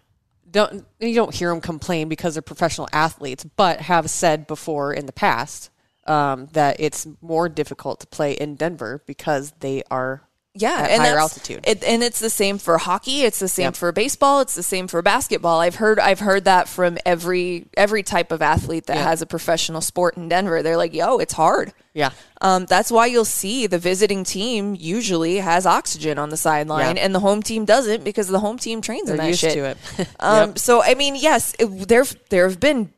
don't 0.50 0.86
you 0.98 1.14
don't 1.14 1.34
hear 1.34 1.50
them 1.50 1.60
complain 1.60 2.08
because 2.08 2.34
they're 2.34 2.42
professional 2.42 2.88
athletes, 2.92 3.44
but 3.56 3.80
have 3.82 4.10
said 4.10 4.46
before 4.46 4.92
in 4.92 5.06
the 5.06 5.12
past 5.12 5.70
um, 6.06 6.46
that 6.52 6.76
it's 6.80 7.06
more 7.20 7.48
difficult 7.48 8.00
to 8.00 8.06
play 8.06 8.32
in 8.32 8.56
Denver 8.56 9.02
because 9.06 9.52
they 9.60 9.82
are 9.90 10.22
yeah, 10.54 10.80
at 10.82 10.90
and 10.90 11.02
higher 11.02 11.18
altitude. 11.18 11.60
It, 11.66 11.84
and 11.84 12.02
it's 12.02 12.18
the 12.20 12.30
same 12.30 12.58
for 12.58 12.76
hockey. 12.78 13.22
It's 13.22 13.38
the 13.38 13.48
same 13.48 13.64
Yep. 13.66 13.76
for 13.76 13.92
baseball. 13.92 14.40
It's 14.40 14.54
the 14.54 14.62
same 14.62 14.88
for 14.88 15.00
basketball. 15.02 15.60
I've 15.60 15.76
heard 15.76 15.98
I've 16.00 16.20
heard 16.20 16.44
that 16.46 16.68
from 16.68 16.98
every 17.06 17.66
every 17.76 18.02
type 18.02 18.32
of 18.32 18.42
athlete 18.42 18.86
that 18.86 18.96
Yeah. 18.96 19.04
has 19.04 19.22
a 19.22 19.26
professional 19.26 19.80
sport 19.80 20.16
in 20.16 20.28
Denver. 20.28 20.62
They're 20.62 20.76
like, 20.76 20.92
"Yo, 20.94 21.18
it's 21.18 21.34
hard." 21.34 21.72
yeah 21.92 22.10
Um, 22.40 22.66
that's 22.66 22.90
why 22.90 23.06
you'll 23.06 23.24
see 23.24 23.66
the 23.66 23.78
visiting 23.78 24.22
team 24.24 24.76
usually 24.78 25.38
has 25.38 25.66
oxygen 25.66 26.18
on 26.18 26.30
the 26.30 26.36
sideline, 26.36 26.96
Yeah. 26.96 27.02
and 27.04 27.14
the 27.14 27.20
home 27.20 27.42
team 27.42 27.64
doesn't 27.64 28.04
because 28.04 28.28
the 28.28 28.38
home 28.40 28.58
team 28.58 28.80
trains 28.80 29.10
in 29.10 29.16
they're 29.16 29.24
that 29.26 29.28
used 29.30 29.40
shit. 29.40 29.54
to 29.54 29.64
it. 29.64 30.08
Um, 30.20 30.56
So 30.56 30.82
I 30.82 30.94
mean, 30.94 31.16
yes, 31.16 31.52
there 31.58 32.04
there 32.28 32.48
have 32.48 32.60
been 32.60 32.92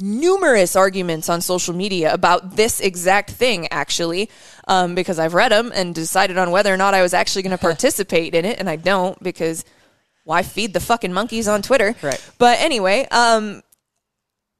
numerous 0.00 0.76
arguments 0.76 1.28
on 1.28 1.40
social 1.40 1.74
media 1.74 2.12
about 2.12 2.56
this 2.56 2.80
exact 2.80 3.30
thing, 3.30 3.68
actually, 3.70 4.30
um, 4.68 4.94
because 4.94 5.18
I've 5.18 5.34
read 5.34 5.52
them 5.52 5.72
and 5.74 5.94
decided 5.94 6.38
on 6.38 6.50
whether 6.50 6.72
or 6.72 6.76
not 6.76 6.94
I 6.94 7.02
was 7.02 7.14
actually 7.14 7.42
going 7.42 7.50
to 7.56 7.58
participate 7.58 8.34
in 8.34 8.44
it, 8.44 8.58
and 8.58 8.68
I 8.68 8.76
don't 8.76 9.20
because 9.22 9.64
why 10.24 10.42
feed 10.42 10.72
the 10.72 10.80
fucking 10.80 11.12
monkeys 11.12 11.46
on 11.48 11.62
Twitter? 11.62 11.94
Right. 12.02 12.30
But 12.38 12.58
anyway, 12.60 13.06
um, 13.10 13.62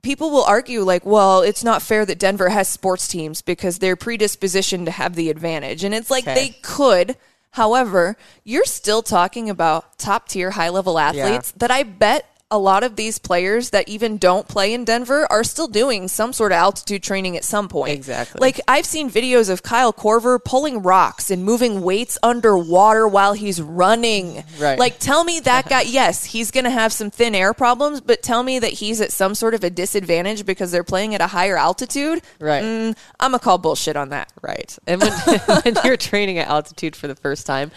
people 0.02 0.30
will 0.30 0.44
argue 0.44 0.82
like, 0.82 1.04
well, 1.04 1.42
it's 1.42 1.64
not 1.64 1.82
fair 1.82 2.06
that 2.06 2.20
Denver 2.20 2.48
has 2.48 2.68
sports 2.68 3.08
teams 3.08 3.42
because 3.42 3.80
they're 3.80 3.96
predispositioned 3.96 4.84
to 4.84 4.92
have 4.92 5.16
the 5.16 5.28
advantage. 5.30 5.82
And 5.82 5.92
it's 5.92 6.10
like 6.10 6.24
Okay. 6.24 6.34
they 6.34 6.48
could. 6.62 7.16
However, 7.50 8.16
you're 8.44 8.64
still 8.66 9.02
talking 9.02 9.50
about 9.50 9.98
top 9.98 10.28
tier 10.28 10.52
high 10.52 10.68
level 10.68 10.98
athletes 10.98 11.50
that 11.56 11.72
I 11.72 11.82
bet 11.82 12.24
a 12.48 12.58
lot 12.58 12.84
of 12.84 12.94
these 12.94 13.18
players 13.18 13.70
that 13.70 13.88
even 13.88 14.18
don't 14.18 14.46
play 14.46 14.72
in 14.72 14.84
Denver 14.84 15.26
are 15.32 15.42
still 15.42 15.66
doing 15.66 16.06
some 16.06 16.32
sort 16.32 16.52
of 16.52 16.56
altitude 16.56 17.02
training 17.02 17.36
at 17.36 17.42
some 17.42 17.68
point. 17.68 17.92
Exactly. 17.92 18.38
Like 18.40 18.60
I've 18.68 18.86
seen 18.86 19.10
videos 19.10 19.50
of 19.50 19.64
Kyle 19.64 19.92
Korver 19.92 20.42
pulling 20.42 20.82
rocks 20.82 21.32
and 21.32 21.44
moving 21.44 21.82
weights 21.82 22.16
underwater 22.22 23.08
while 23.08 23.32
he's 23.32 23.60
running. 23.60 24.44
Right. 24.60 24.78
Like 24.78 25.00
tell 25.00 25.24
me 25.24 25.40
that 25.40 25.68
guy 25.68 25.82
yes, 25.82 26.24
he's 26.24 26.52
going 26.52 26.64
to 26.64 26.70
have 26.70 26.92
some 26.92 27.10
thin 27.10 27.34
air 27.34 27.52
problems, 27.52 28.00
but 28.00 28.22
tell 28.22 28.44
me 28.44 28.60
that 28.60 28.74
he's 28.74 29.00
at 29.00 29.10
some 29.10 29.34
sort 29.34 29.54
of 29.54 29.64
a 29.64 29.70
disadvantage 29.70 30.46
because 30.46 30.70
they're 30.70 30.84
playing 30.84 31.16
at 31.16 31.20
a 31.20 31.26
higher 31.26 31.56
altitude. 31.56 32.22
Right. 32.38 32.62
Mm, 32.62 32.96
I'm 33.18 33.32
going 33.32 33.40
to 33.40 33.44
call 33.44 33.58
bullshit 33.58 33.96
on 33.96 34.10
that. 34.10 34.32
Right. 34.40 34.78
And 34.86 35.00
when, 35.00 35.12
when 35.64 35.74
you're 35.84 35.96
training 35.96 36.38
at 36.38 36.46
altitude 36.46 36.94
for 36.94 37.08
the 37.08 37.16
first 37.16 37.44
time, 37.44 37.72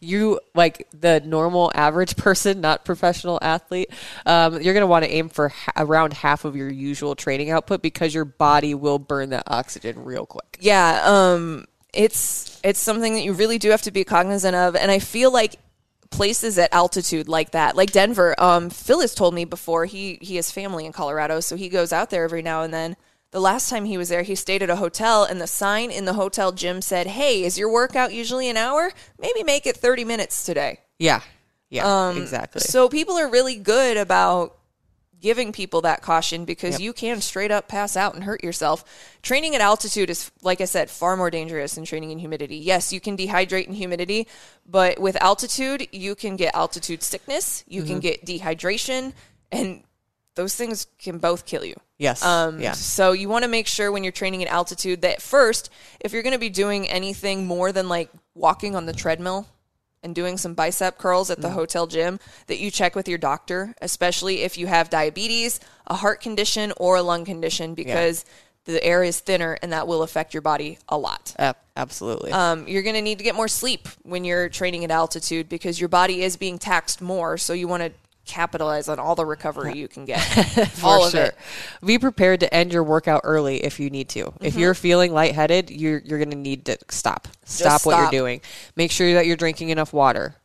you 0.00 0.40
like 0.54 0.88
the 0.98 1.20
normal 1.20 1.70
average 1.74 2.16
person, 2.18 2.60
not 2.60 2.84
professional 2.84 3.38
athlete, 3.42 3.90
um, 4.26 4.60
you're 4.60 4.74
going 4.74 4.82
to 4.82 4.86
want 4.86 5.04
to 5.04 5.10
aim 5.10 5.28
for 5.28 5.48
ha- 5.48 5.72
around 5.76 6.12
half 6.12 6.44
of 6.44 6.56
your 6.56 6.70
usual 6.70 7.14
training 7.14 7.50
output 7.50 7.82
because 7.82 8.14
your 8.14 8.24
body 8.24 8.74
will 8.74 8.98
burn 8.98 9.30
that 9.30 9.44
oxygen 9.46 10.04
real 10.04 10.26
quick. 10.26 10.58
Yeah, 10.60 11.02
um, 11.04 11.66
it's 11.92 12.60
it's 12.64 12.80
something 12.80 13.14
that 13.14 13.22
you 13.22 13.32
really 13.32 13.58
do 13.58 13.70
have 13.70 13.82
to 13.82 13.90
be 13.90 14.04
cognizant 14.04 14.56
of, 14.56 14.76
and 14.76 14.90
I 14.90 14.98
feel 14.98 15.32
like 15.32 15.56
places 16.10 16.58
at 16.58 16.72
altitude 16.72 17.28
like 17.28 17.50
that, 17.50 17.76
like 17.76 17.92
Denver. 17.92 18.34
Um, 18.38 18.70
told 18.70 19.34
me 19.34 19.44
before 19.44 19.84
he 19.84 20.18
he 20.20 20.36
has 20.36 20.50
family 20.50 20.86
in 20.86 20.92
Colorado, 20.92 21.40
so 21.40 21.56
he 21.56 21.68
goes 21.68 21.92
out 21.92 22.10
there 22.10 22.24
every 22.24 22.42
now 22.42 22.62
and 22.62 22.72
then. 22.72 22.96
The 23.34 23.40
last 23.40 23.68
time 23.68 23.84
he 23.84 23.98
was 23.98 24.10
there, 24.10 24.22
he 24.22 24.36
stayed 24.36 24.62
at 24.62 24.70
a 24.70 24.76
hotel, 24.76 25.24
and 25.24 25.40
the 25.40 25.48
sign 25.48 25.90
in 25.90 26.04
the 26.04 26.12
hotel 26.12 26.52
gym 26.52 26.80
said, 26.80 27.08
"Hey, 27.08 27.42
is 27.42 27.58
your 27.58 27.68
workout 27.68 28.12
usually 28.12 28.48
an 28.48 28.56
hour? 28.56 28.92
Maybe 29.18 29.42
make 29.42 29.66
it 29.66 29.76
thirty 29.76 30.04
minutes 30.04 30.44
today." 30.44 30.78
Yeah. 31.00 31.20
Yeah. 31.68 31.82
Um, 31.84 32.16
exactly. 32.16 32.60
So 32.60 32.88
people 32.88 33.18
are 33.18 33.28
really 33.28 33.56
good 33.56 33.96
about 33.96 34.56
giving 35.20 35.50
people 35.50 35.80
that 35.80 36.00
caution 36.00 36.44
because 36.44 36.78
you 36.78 36.92
can 36.92 37.20
straight 37.20 37.50
up 37.50 37.66
pass 37.66 37.96
out 37.96 38.14
and 38.14 38.22
hurt 38.22 38.44
yourself. 38.44 38.84
Training 39.20 39.56
at 39.56 39.60
altitude 39.60 40.10
is, 40.10 40.30
like 40.42 40.60
I 40.60 40.66
said, 40.66 40.88
far 40.88 41.16
more 41.16 41.30
dangerous 41.30 41.74
than 41.74 41.84
training 41.84 42.12
in 42.12 42.20
humidity. 42.20 42.58
Yes, 42.58 42.92
you 42.92 43.00
can 43.00 43.16
dehydrate 43.16 43.66
in 43.66 43.72
humidity, 43.74 44.28
but 44.64 45.00
with 45.00 45.16
altitude, 45.20 45.88
you 45.90 46.14
can 46.14 46.36
get 46.36 46.54
altitude 46.54 47.02
sickness, 47.02 47.64
you 47.66 47.82
Mm-hmm. 47.82 47.90
can 47.90 48.00
get 48.00 48.24
dehydration, 48.24 49.12
and 49.50 49.82
those 50.34 50.54
things 50.54 50.86
can 50.98 51.18
both 51.18 51.46
kill 51.46 51.64
you. 51.64 51.74
Yes. 51.98 52.24
Um, 52.24 52.60
yeah. 52.60 52.72
So 52.72 53.12
you 53.12 53.28
want 53.28 53.44
to 53.44 53.48
make 53.48 53.66
sure 53.66 53.92
when 53.92 54.02
you're 54.02 54.12
training 54.12 54.42
at 54.42 54.48
altitude 54.48 55.02
that 55.02 55.22
first, 55.22 55.70
if 56.00 56.12
you're 56.12 56.22
going 56.22 56.32
to 56.34 56.38
be 56.40 56.50
doing 56.50 56.88
anything 56.88 57.46
more 57.46 57.70
than 57.72 57.88
like 57.88 58.10
walking 58.34 58.74
on 58.74 58.86
the 58.86 58.92
treadmill 58.92 59.46
and 60.02 60.14
doing 60.14 60.36
some 60.36 60.54
bicep 60.54 60.98
curls 60.98 61.30
at 61.30 61.40
the 61.40 61.48
Mm. 61.48 61.54
hotel 61.54 61.86
gym, 61.86 62.20
that 62.48 62.58
you 62.58 62.70
check 62.70 62.94
with 62.94 63.08
your 63.08 63.16
doctor, 63.16 63.74
especially 63.80 64.42
if 64.42 64.58
you 64.58 64.66
have 64.66 64.90
diabetes, 64.90 65.60
a 65.86 65.94
heart 65.94 66.20
condition, 66.20 66.72
or 66.76 66.96
a 66.96 67.02
lung 67.02 67.24
condition, 67.24 67.74
because 67.74 68.24
the 68.66 68.82
air 68.84 69.02
is 69.04 69.20
thinner 69.20 69.56
and 69.62 69.72
that 69.72 69.86
will 69.86 70.02
affect 70.02 70.34
your 70.34 70.40
body 70.40 70.78
a 70.88 70.98
lot. 70.98 71.34
Ab- 71.38 71.56
absolutely. 71.76 72.32
Um, 72.32 72.66
you're 72.66 72.82
going 72.82 72.96
to 72.96 73.02
need 73.02 73.18
to 73.18 73.24
get 73.24 73.34
more 73.34 73.48
sleep 73.48 73.88
when 74.02 74.24
you're 74.24 74.48
training 74.48 74.84
at 74.84 74.90
altitude 74.90 75.48
because 75.48 75.78
your 75.78 75.88
body 75.88 76.22
is 76.22 76.36
being 76.36 76.58
taxed 76.58 77.00
more. 77.00 77.36
So 77.38 77.52
you 77.52 77.68
want 77.68 77.82
to 77.84 77.92
capitalize 78.24 78.88
on 78.88 78.98
all 78.98 79.14
the 79.14 79.26
recovery 79.26 79.76
you 79.76 79.88
can 79.88 80.04
get. 80.04 80.20
all 80.82 81.06
of 81.06 81.12
sure. 81.12 81.24
it. 81.24 81.36
Be 81.84 81.98
prepared 81.98 82.40
to 82.40 82.52
end 82.52 82.72
your 82.72 82.82
workout 82.82 83.22
early 83.24 83.64
if 83.64 83.78
you 83.78 83.90
need 83.90 84.08
to. 84.10 84.24
Mm-hmm. 84.24 84.44
If 84.44 84.56
you're 84.56 84.74
feeling 84.74 85.12
lightheaded, 85.12 85.70
you're 85.70 85.98
you're 85.98 86.18
going 86.18 86.30
to 86.30 86.36
need 86.36 86.64
to 86.66 86.78
stop. 86.88 87.28
Stop 87.44 87.84
what 87.86 87.98
you're 87.98 88.10
doing. 88.10 88.40
Make 88.76 88.90
sure 88.90 89.14
that 89.14 89.26
you're 89.26 89.36
drinking 89.36 89.68
enough 89.68 89.92
water. 89.92 90.36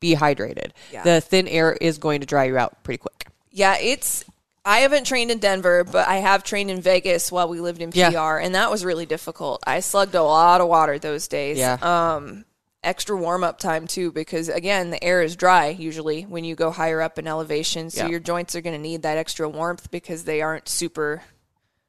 Be 0.00 0.14
hydrated. 0.14 0.72
Yeah. 0.92 1.02
The 1.02 1.20
thin 1.20 1.46
air 1.46 1.72
is 1.72 1.98
going 1.98 2.20
to 2.20 2.26
dry 2.26 2.44
you 2.44 2.56
out 2.56 2.82
pretty 2.84 2.98
quick. 2.98 3.26
Yeah, 3.50 3.76
it's. 3.78 4.24
I 4.64 4.80
haven't 4.80 5.04
trained 5.04 5.30
in 5.30 5.38
Denver, 5.38 5.84
but 5.84 6.06
I 6.06 6.16
have 6.16 6.44
trained 6.44 6.70
in 6.70 6.82
Vegas 6.82 7.32
while 7.32 7.48
we 7.48 7.60
lived 7.60 7.80
in 7.80 7.92
PR, 7.92 7.98
Yeah. 7.98 8.38
and 8.42 8.54
that 8.54 8.70
was 8.70 8.84
really 8.84 9.06
difficult. 9.06 9.62
I 9.66 9.80
slugged 9.80 10.14
a 10.14 10.22
lot 10.22 10.60
of 10.60 10.68
water 10.68 10.98
those 10.98 11.28
days. 11.28 11.56
Yeah. 11.56 11.78
Um, 11.80 12.44
extra 12.82 13.16
warm 13.16 13.44
up 13.44 13.58
time 13.58 13.86
too, 13.86 14.10
because 14.12 14.48
again, 14.48 14.90
the 14.90 15.02
air 15.04 15.22
is 15.22 15.36
dry 15.36 15.68
usually 15.68 16.22
when 16.22 16.44
you 16.44 16.54
go 16.54 16.70
higher 16.70 17.00
up 17.02 17.18
in 17.18 17.26
elevation, 17.26 17.90
so 17.90 18.04
Yeah. 18.04 18.08
your 18.10 18.20
joints 18.20 18.54
are 18.54 18.60
going 18.62 18.74
to 18.76 18.80
need 18.82 19.02
that 19.02 19.18
extra 19.18 19.48
warmth 19.48 19.90
because 19.90 20.24
they 20.24 20.40
aren't 20.40 20.68
super 20.68 21.22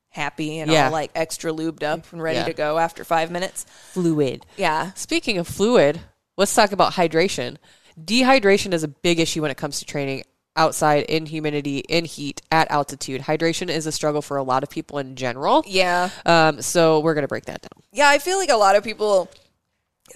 happy 0.10 0.60
and 0.60 0.69
Yeah. 0.69 0.86
all 0.88 0.91
like 0.91 1.12
extra 1.15 1.51
lubed 1.54 1.84
up 1.84 2.12
and 2.12 2.21
ready 2.21 2.39
Yeah. 2.39 2.45
to 2.45 2.54
go 2.54 2.77
after 2.77 3.04
five 3.06 3.32
minutes. 3.32 3.65
Fluid. 3.93 4.45
Yeah. 4.58 4.91
Speaking 4.95 5.38
of 5.38 5.47
fluid, 5.47 6.01
let's 6.38 6.54
talk 6.54 6.73
about 6.73 6.93
hydration. 6.93 7.56
Dehydration 7.99 8.73
is 8.73 8.84
a 8.84 8.88
big 8.89 9.19
issue 9.19 9.41
when 9.41 9.51
it 9.51 9.58
comes 9.58 9.80
to 9.80 9.86
training 9.86 10.23
outside 10.58 11.04
in 11.06 11.27
humidity, 11.27 11.80
in 11.80 12.04
heat, 12.04 12.41
at 12.51 12.69
altitude. 12.69 13.21
Hydration 13.21 13.69
is 13.69 13.86
a 13.88 13.91
struggle 13.91 14.21
for 14.21 14.36
a 14.36 14.43
lot 14.43 14.63
of 14.63 14.69
people 14.69 14.97
in 14.97 15.15
general. 15.15 15.63
Yeah. 15.65 16.10
Um, 16.25 16.62
so 16.62 16.99
we're 16.99 17.13
going 17.13 17.23
to 17.23 17.27
break 17.30 17.45
that 17.45 17.62
down. 17.62 17.84
Yeah, 17.93 18.10
I 18.10 18.17
feel 18.19 18.38
like 18.38 18.49
a 18.49 18.58
lot 18.58 18.75
of 18.75 18.84
people 18.84 19.30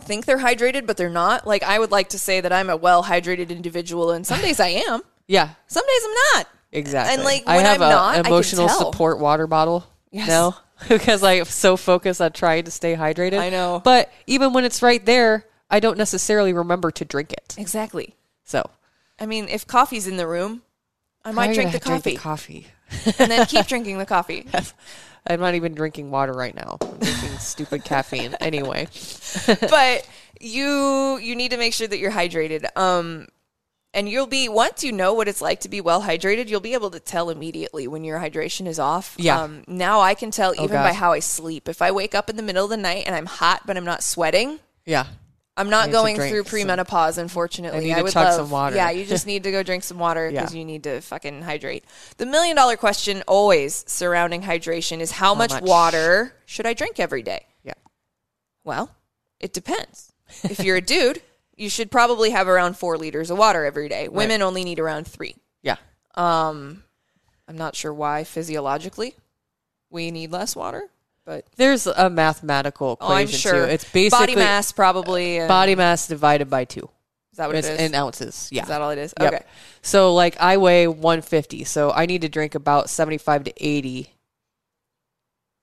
think 0.04 0.26
they're 0.26 0.38
hydrated, 0.40 0.86
but 0.86 0.98
they're 0.98 1.10
not. 1.10 1.46
Like, 1.48 1.64
I 1.64 1.80
would 1.80 1.92
like 1.92 2.10
to 2.10 2.20
say 2.20 2.42
that 2.42 2.52
I'm 2.54 2.70
a 2.70 2.78
well 2.78 3.04
hydrated 3.04 3.50
individual, 3.50 4.12
and 4.12 4.26
some 4.26 4.42
days 4.42 4.60
I 4.60 4.68
am. 4.68 5.02
Yeah, 5.28 5.50
Some 5.68 5.84
days 5.86 6.02
I'm 6.06 6.14
not. 6.38 6.48
exactly. 6.72 7.14
And, 7.16 7.24
like, 7.24 7.44
I 7.48 7.56
when 7.58 7.66
have 7.66 7.82
I'm 7.82 7.88
a 7.88 7.92
not, 7.92 8.16
I 8.16 8.20
emotional 8.28 8.70
support 8.70 9.20
water 9.20 9.48
bottle 9.48 9.88
Yes. 10.12 10.28
now 10.28 10.58
because 10.88 11.24
I'm 11.24 11.46
so 11.46 11.76
focused 11.78 12.22
on 12.22 12.32
trying 12.32 12.66
to 12.66 12.72
stay 12.72 12.96
hydrated. 12.96 13.40
I 13.40 13.50
know. 13.50 13.82
But 13.84 14.12
even 14.28 14.54
when 14.54 14.66
it's 14.66 14.82
right 14.84 15.04
there, 15.06 15.46
I 15.70 15.80
don't 15.80 15.98
necessarily 15.98 16.54
remember 16.54 16.92
to 16.92 17.04
drink 17.06 17.34
it. 17.34 17.56
Exactly. 17.58 18.16
So 18.44 18.70
I 19.20 19.26
mean, 19.26 19.48
if 19.50 19.66
coffee's 19.66 20.06
in 20.08 20.18
the 20.18 20.28
room, 20.28 20.62
I 21.24 21.32
might 21.32 21.56
drink 21.56 21.72
the 21.72 21.80
gonna 21.80 21.96
coffee 21.98 22.16
coffee. 22.18 22.68
and 23.18 23.32
then 23.32 23.46
keep 23.48 23.66
drinking 23.68 23.98
the 23.98 24.06
coffee. 24.06 24.48
I'm 25.28 25.40
not 25.40 25.56
even 25.56 25.74
drinking 25.74 26.12
water 26.12 26.34
right 26.34 26.56
now. 26.56 26.78
I'm 26.82 27.00
drinking 27.00 27.30
stupid 27.40 27.84
caffeine. 27.84 28.36
Anyway, 28.40 28.88
but 29.62 30.08
you 30.40 31.18
you 31.22 31.36
need 31.36 31.52
to 31.52 31.58
make 31.58 31.74
sure 31.74 31.88
that 31.88 31.98
you're 31.98 32.12
hydrated. 32.12 32.66
Um 32.76 33.28
and 33.94 34.10
you'll 34.10 34.28
be 34.28 34.50
once 34.50 34.84
you 34.84 34.92
know 34.92 35.14
what 35.14 35.28
it's 35.28 35.42
like 35.42 35.62
to 35.62 35.70
be 35.70 35.80
well 35.82 36.02
hydrated, 36.04 36.50
you'll 36.50 36.60
be 36.60 36.74
able 36.74 36.92
to 36.92 37.00
tell 37.00 37.30
immediately 37.30 37.88
when 37.88 38.04
your 38.04 38.20
hydration 38.20 38.68
is 38.68 38.78
off. 38.78 39.16
Yeah. 39.18 39.40
Oh, 39.40 39.44
Um, 39.46 39.64
now 39.68 40.02
I 40.02 40.14
can 40.16 40.32
tell 40.32 40.54
even 40.54 40.76
by 40.76 40.94
how 40.94 41.14
I 41.14 41.20
sleep. 41.20 41.70
If 41.70 41.82
I 41.82 41.92
wake 41.92 42.14
up 42.14 42.30
in 42.30 42.36
the 42.36 42.44
middle 42.44 42.66
of 42.66 42.70
the 42.70 42.78
night 42.78 43.04
and 43.08 43.16
I'm 43.16 43.26
hot 43.26 43.62
but 43.66 43.78
I'm 43.78 43.86
not 43.86 44.04
sweating, 44.04 44.60
yeah. 44.86 45.06
I'm 45.58 45.70
not 45.70 45.89
going 45.91 46.18
through 46.18 46.44
some- 46.44 46.60
premenopause, 46.60 47.18
unfortunately. 47.18 47.80
I 47.80 47.84
need 47.84 47.96
to 47.96 48.04
would 48.04 48.15
love, 48.15 48.34
some 48.34 48.50
water. 48.50 48.76
Yeah, 48.76 48.89
you 48.89 49.06
just 49.06 49.26
need 49.26 49.44
to 49.44 49.52
go 49.52 49.63
drink 49.63 49.84
some 49.84 49.98
water 50.00 50.30
because 50.30 50.54
Yeah. 50.54 50.60
you 50.60 50.65
need 50.65 50.84
to 50.84 51.00
fucking 51.02 51.44
hydrate. 51.44 51.86
The 52.18 52.26
million 52.26 52.56
dollar 52.56 52.76
question 52.76 53.24
always 53.28 53.86
surrounding 53.88 54.41
hydration 54.41 55.00
is 55.00 55.12
how, 55.12 55.34
much, 55.34 55.52
much? 55.52 55.63
water 55.63 56.34
should 56.46 56.65
I 56.65 56.74
drink 56.74 57.00
every 57.00 57.24
day? 57.24 57.46
Yeah. 57.63 57.74
Well, 58.65 58.91
it 59.39 59.54
depends. 59.54 60.12
if 60.44 60.60
you're 60.60 60.78
a 60.78 60.82
dude, 60.96 61.22
you 61.56 61.70
should 61.70 61.89
probably 61.89 62.32
have 62.32 62.48
around 62.50 62.78
four 62.78 62.98
liters 62.98 63.32
of 63.32 63.38
water 63.38 63.63
every 63.63 63.88
day. 63.88 64.10
Women 64.10 64.41
only 64.41 64.65
need 64.65 64.80
around 64.80 65.08
three. 65.08 65.36
Yeah. 65.62 65.78
Um, 66.15 66.84
I'm 67.48 67.58
not 67.58 67.76
sure 67.78 67.94
why 67.94 68.26
physiologically 68.26 69.15
we 69.89 70.12
need 70.12 70.32
less 70.32 70.54
water, 70.56 70.89
but 71.26 71.46
There's 71.56 71.88
a 71.88 72.10
mathematical 72.10 72.98
oh, 73.02 73.08
I'm 73.08 73.24
equation 73.24 73.40
sure 73.40 73.66
too. 73.66 73.72
It's 73.72 73.92
basically 73.92 74.28
body 74.28 74.36
mass 74.36 74.72
probably. 74.72 75.38
And, 75.40 75.48
body 75.48 75.76
mass 75.76 76.08
divided 76.08 76.50
by 76.50 76.66
two. 76.66 76.90
is 77.32 77.38
that 77.38 77.48
what 77.48 77.56
It's 77.56 77.68
it 77.68 77.80
is? 77.80 77.90
in 77.90 77.96
ounces. 77.96 78.50
Yeah. 78.52 78.64
Is 78.64 78.68
that 78.68 78.82
all 78.82 78.92
it 78.92 79.00
is? 79.00 79.14
Yep. 79.20 79.34
Okay. 79.34 79.44
So 79.82 80.14
like 80.14 80.40
I 80.40 80.58
weigh 80.58 80.88
150, 80.88 81.64
so 81.64 81.92
I 81.92 82.06
need 82.06 82.22
to 82.22 82.30
drink 82.30 82.56
about 82.56 82.90
75 82.90 83.46
to 83.46 83.54
80 83.58 84.10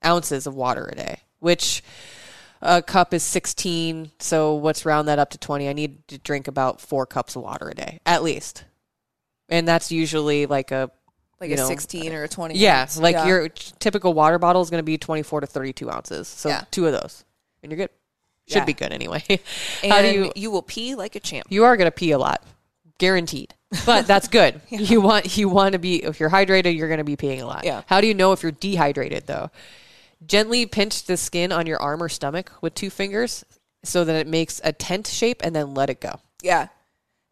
ounces 0.05 0.45
of 0.47 0.55
water 0.55 0.89
a 0.91 0.95
day, 0.95 1.19
which 1.39 1.81
a 2.61 2.81
cup 2.81 3.13
is 3.13 3.23
16. 3.23 4.11
So 4.19 4.57
let's 4.57 4.85
round 4.85 5.07
that 5.07 5.19
up 5.19 5.29
to 5.31 5.37
20. 5.37 5.69
I 5.69 5.73
need 5.73 6.07
to 6.09 6.17
drink 6.17 6.47
about 6.47 6.81
four 6.81 7.05
cups 7.05 7.35
of 7.35 7.43
water 7.43 7.69
a 7.69 7.75
day, 7.75 7.99
at 8.05 8.23
least. 8.23 8.65
And 9.49 9.67
that's 9.67 9.91
usually 9.91 10.45
like 10.45 10.71
a 10.71 10.91
like 11.43 11.49
you 11.49 11.55
a 11.55 11.59
know, 11.59 11.67
16 11.67 12.13
or 12.13 12.23
a 12.23 12.27
20. 12.27 12.57
yeah, 12.57 12.81
ounce. 12.81 12.97
like 12.97 13.15
Yeah. 13.15 13.27
your 13.27 13.49
typical 13.49 14.13
water 14.13 14.39
bottle 14.39 14.61
is 14.61 14.69
going 14.69 14.79
to 14.79 14.83
be 14.83 14.97
24 14.97 15.41
to 15.41 15.47
32 15.47 15.89
ounces. 15.91 16.27
So 16.27 16.49
Yeah. 16.49 16.63
two 16.71 16.85
of 16.87 16.93
those, 16.93 17.23
and 17.61 17.71
you're 17.71 17.77
good. 17.77 17.89
Should 18.47 18.57
Yeah. 18.59 18.65
be 18.65 18.73
good 18.73 18.91
anyway. 18.91 19.23
And 19.83 19.91
How 19.93 20.01
do 20.01 20.07
you? 20.11 20.31
you 20.35 20.51
will 20.51 20.61
pee 20.63 20.95
like 20.95 21.15
a 21.15 21.19
champ. 21.19 21.47
You 21.49 21.63
are 21.65 21.77
going 21.77 21.87
to 21.87 21.91
pee 21.91 22.11
a 22.11 22.17
lot, 22.17 22.43
guaranteed. 22.97 23.53
But 23.85 24.05
that's 24.07 24.27
good. 24.27 24.61
You 24.69 25.01
want 25.01 25.37
you 25.37 25.49
want 25.49 25.73
to 25.73 25.79
be 25.79 26.03
if 26.03 26.19
you're 26.19 26.29
hydrated, 26.29 26.77
you're 26.77 26.87
going 26.89 26.97
to 26.99 27.03
be 27.03 27.15
peeing 27.17 27.41
a 27.41 27.45
lot. 27.45 27.63
Yeah. 27.65 27.83
How 27.87 28.01
do 28.01 28.07
you 28.07 28.13
know 28.13 28.31
if 28.33 28.43
you're 28.43 28.51
dehydrated 28.51 29.27
though? 29.27 29.49
Gently 30.25 30.65
pinch 30.65 31.03
the 31.03 31.17
skin 31.17 31.51
on 31.51 31.67
your 31.67 31.81
arm 31.81 32.01
or 32.01 32.07
stomach 32.09 32.51
with 32.61 32.73
two 32.75 32.89
fingers 32.89 33.43
so 33.83 34.05
that 34.05 34.15
it 34.15 34.27
makes 34.27 34.61
a 34.63 34.71
tent 34.71 35.07
shape, 35.07 35.41
and 35.43 35.53
then 35.55 35.73
let 35.73 35.89
it 35.89 35.99
go. 35.99 36.19
Yeah. 36.41 36.67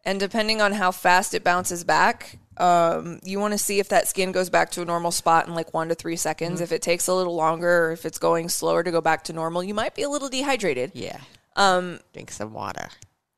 And 0.04 0.18
depending 0.20 0.60
on 0.60 0.72
how 0.72 0.90
fast 0.90 1.32
it 1.32 1.42
bounces 1.44 1.84
back, 1.84 2.38
um, 2.56 3.20
you 3.24 3.38
want 3.40 3.52
to 3.52 3.58
see 3.58 3.78
if 3.78 3.88
that 3.88 4.08
skin 4.08 4.32
goes 4.32 4.50
back 4.50 4.70
to 4.72 4.82
a 4.82 4.84
normal 4.84 5.10
spot 5.10 5.46
in 5.48 5.54
like 5.54 5.72
one 5.72 5.88
to 5.88 5.94
three 5.94 6.16
seconds. 6.16 6.56
Mm-hmm. 6.56 6.64
If 6.64 6.72
it 6.72 6.82
takes 6.82 7.06
a 7.08 7.14
little 7.14 7.34
longer 7.34 7.86
or 7.86 7.92
if 7.92 8.04
it's 8.04 8.18
going 8.18 8.48
slower 8.48 8.82
to 8.82 8.90
go 8.90 9.00
back 9.00 9.24
to 9.24 9.32
normal, 9.32 9.62
you 9.64 9.74
might 9.74 9.94
be 9.94 10.02
a 10.02 10.08
little 10.08 10.28
dehydrated. 10.28 10.92
Yeah. 10.94 11.20
Um, 11.56 12.00
Drink 12.12 12.30
some 12.30 12.52
water. 12.52 12.88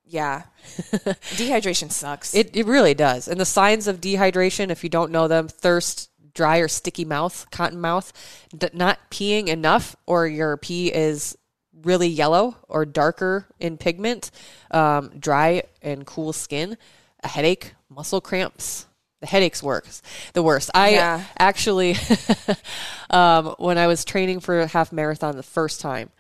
yeah. 0.07 0.43
Dehydration 1.37 1.91
sucks. 1.91 2.35
It 2.35 2.55
it 2.57 2.67
really 2.67 2.95
does. 2.95 3.29
And 3.29 3.41
the 3.41 3.45
signs 3.45 3.87
of 3.89 4.01
dehydration, 4.01 4.71
if 4.71 4.83
you 4.85 4.91
don't 4.91 5.11
know 5.11 5.29
them, 5.29 5.49
thirst, 5.49 6.11
dry 6.35 6.59
or 6.59 6.69
sticky 6.69 7.05
mouth, 7.05 7.47
cotton 7.51 7.81
mouth, 7.81 8.13
d- 8.57 8.69
not 8.73 8.99
peeing 9.11 9.49
enough, 9.49 9.95
or 10.07 10.27
your 10.27 10.57
pee 10.57 10.93
is 10.93 11.37
really 11.83 12.09
yellow 12.09 12.57
or 12.69 12.85
darker 12.85 13.47
in 13.61 13.77
pigment, 13.77 14.31
um, 14.71 15.11
dry 15.19 15.63
and 15.83 16.07
cool 16.07 16.33
skin, 16.33 16.77
a 17.23 17.29
headache, 17.29 17.75
muscle 17.89 18.21
cramps. 18.21 18.87
The 19.25 19.31
headaches 19.31 19.63
works 19.63 20.03
the 20.35 20.43
worst. 20.43 20.71
I 20.75 20.91
Yeah. 20.91 21.25
actually, 21.39 21.97
um, 23.11 23.55
when 23.59 23.79
I 23.79 23.87
was 23.87 24.05
training 24.05 24.41
for 24.41 24.61
a 24.61 24.67
half 24.67 24.93
marathon 24.93 25.35
the 25.39 25.43
first 25.43 25.81
time, 25.81 26.11